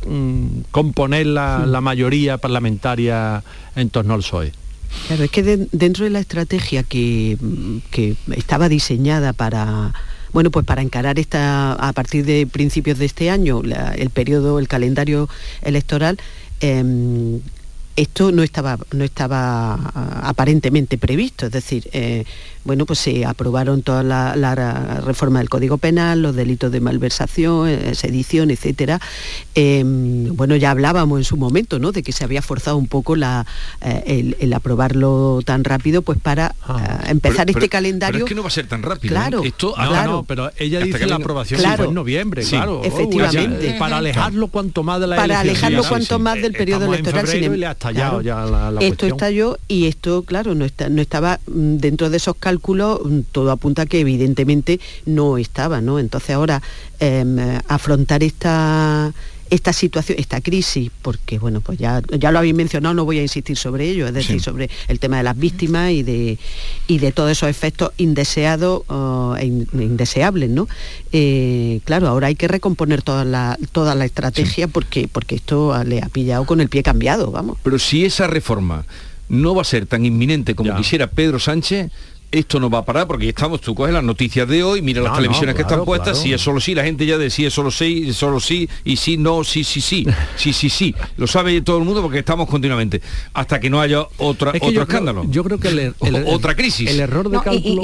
[0.71, 3.43] componer la, mayoría parlamentaria
[3.75, 4.53] en torno al PSOE.
[5.09, 5.43] Claro, es que
[5.73, 7.37] dentro de la estrategia que,
[8.37, 9.93] estaba diseñada para
[10.33, 13.61] bueno, pues para encarar esta, a partir de principios de este año,
[13.97, 15.29] el periodo, el calendario
[15.61, 16.17] electoral,
[16.61, 17.41] em,
[17.97, 22.25] esto no estaba, no estaba ah, aparentemente previsto, es decir, eh,
[22.65, 27.95] bueno, pues se aprobaron toda la, reforma del Código Penal, los delitos de malversación, eh,
[27.95, 29.01] sedición, etcétera.
[29.55, 31.93] Em, bueno, ya hablábamos en su momento, ¿no?
[31.93, 33.47] De que se había forzado un poco la,
[33.81, 37.05] eh, el, aprobarlo tan rápido, pues para ah.
[37.09, 38.13] empezar este calendario.
[38.13, 39.13] Pero es que no va a ser tan rápido.
[39.13, 40.25] Claro, Esto, claro.
[40.27, 42.83] pero ella dice la aprobación claro, en noviembre, claro.
[42.85, 43.77] Efectivamente.
[43.79, 47.27] para alejarlo cuanto más de la Para alejarlo cuanto más del periodo electoral.
[48.81, 53.21] esto estalló y esto, claro, no, está, no estaba mm, dentro de esos cálculos, mm,
[53.33, 55.99] todo apunta que evidentemente no estaba, ¿no?
[55.99, 56.61] Entonces ahora
[57.01, 57.39] em,
[57.69, 59.13] afrontar esta
[59.53, 63.23] esta situación, esta crisis, porque bueno, pues ya, ya lo habéis mencionado, no voy a
[63.23, 66.39] insistir sobre ello, es decir, sobre el tema de las víctimas y de,
[66.89, 70.69] y de todos esos efectos indeseados uh, e indeseables, ¿no?
[71.13, 76.01] Eh, claro, ahora hay que recomponer toda la, toda la estrategia porque, porque esto le
[76.01, 77.59] ha pillado con el pie cambiado, vamos.
[77.63, 78.87] Pero si esa reforma
[79.29, 81.91] no va a ser tan inminente como quisiera Pedro Sánchez,
[82.33, 85.15] esto no va a parar porque estamos, tú coges las noticias de hoy, mira las
[85.15, 88.41] televisiones que están puestas, si es solo sí, la gente ya decía solo sí, solo
[88.41, 90.07] sí, y sí, no, sí, sí, sí,
[90.37, 90.95] sí, sí, sí.
[91.19, 93.03] Lo sabe todo el mundo porque estamos continuamente,
[93.35, 95.25] hasta que no haya otra, otro escándalo.
[95.29, 95.95] yo creo que el,
[96.27, 96.91] otra crisis.
[96.91, 97.83] El error de cálculo...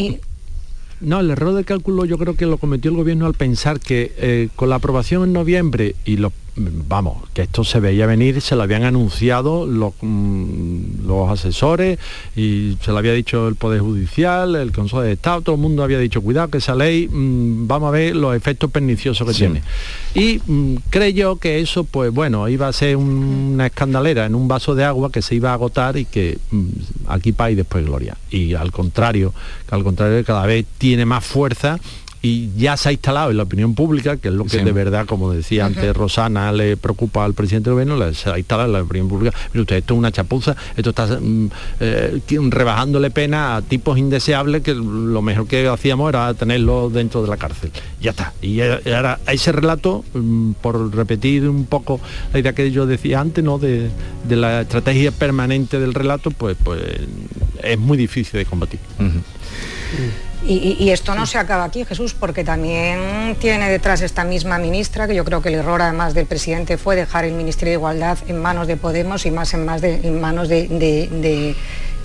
[1.01, 4.13] No, el error de cálculo yo creo que lo cometió el gobierno al pensar que
[4.17, 8.57] eh, con la aprobación en noviembre y los vamos, que esto se veía venir, se
[8.57, 11.99] lo habían anunciado los, mm, los asesores
[12.37, 15.83] y se lo había dicho el Poder Judicial, el Consejo de Estado, todo el mundo
[15.83, 19.63] había dicho, cuidado que esa ley, mm, vamos a ver los efectos perniciosos que tiene.
[20.15, 24.75] Y mm, creyó que eso, pues bueno, iba a ser una escandalera en un vaso
[24.75, 26.39] de agua que se iba a agotar y que
[27.07, 28.17] aquí paz y después gloria.
[28.31, 29.33] Y al contrario,
[29.69, 31.79] que al contrario cada vez tiene más fuerza
[32.29, 35.07] y ya se ha instalado en la opinión pública, que es lo que de verdad,
[35.07, 38.83] como decía antes Rosana, le preocupa al presidente del gobierno, se ha instalado en la
[38.83, 39.35] opinión pública.
[39.55, 41.51] Mire usted, esto es una chapuza, esto está mm,
[41.81, 42.21] eh,
[42.51, 47.39] rebajándole pena a tipos indeseables que lo mejor que hacíamos era tenerlo dentro de la
[47.39, 47.71] cárcel.
[48.01, 48.35] Ya está.
[48.43, 51.99] Y ahora ese relato, mm, por repetir un poco
[52.35, 53.59] la idea que yo decía antes, ¿no?
[53.59, 53.91] De,
[54.29, 56.83] la estrategia permanente del relato, pues, pues
[57.63, 58.81] es muy difícil de combatir.
[60.47, 65.15] Y, esto no se acaba aquí, Jesús, porque también tiene detrás esta misma ministra, que
[65.15, 68.41] yo creo que el error además del presidente fue dejar el Ministerio de Igualdad en
[68.41, 71.57] manos de Podemos y más en, más en manos de,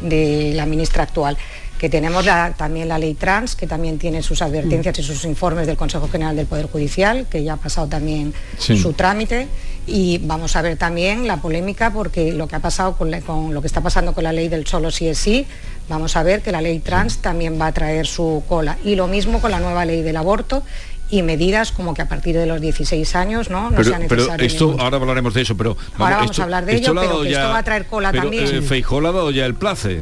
[0.01, 1.37] la ministra actual.
[1.77, 2.25] Que tenemos
[2.57, 6.35] también la ley trans, que también tiene sus advertencias y sus informes del Consejo General
[6.35, 9.47] del Poder Judicial, que ya ha pasado también su trámite.
[9.85, 13.59] Y vamos a ver también la polémica, porque lo que ha pasado con, con, lo
[13.59, 15.45] que está pasando con la ley del solo sí es sí,
[15.89, 18.77] vamos a ver que la ley trans también va a traer su cola.
[18.83, 20.63] Y lo mismo con la nueva ley del aborto
[21.09, 24.33] y medidas como que a partir de los 16 años no, no sea necesario.
[24.35, 25.77] Pero esto, ahora hablaremos de eso, pero...
[25.97, 28.45] ahora vamos a hablar de ello, pero que esto va a traer cola también.
[28.45, 30.01] Eh, Feijó ha dado ya el place.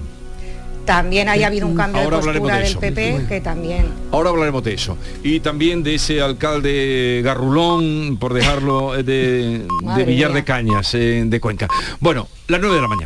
[0.85, 3.85] También haya habido un cambio de postura del PP que también...
[4.11, 4.97] Ahora hablaremos de eso.
[5.23, 9.65] Y también de ese alcalde Garrulón, por dejarlo, de,
[10.07, 11.67] Villar de Cañas, de Cuenca.
[11.99, 12.99] Bueno, las 9 de la mañana.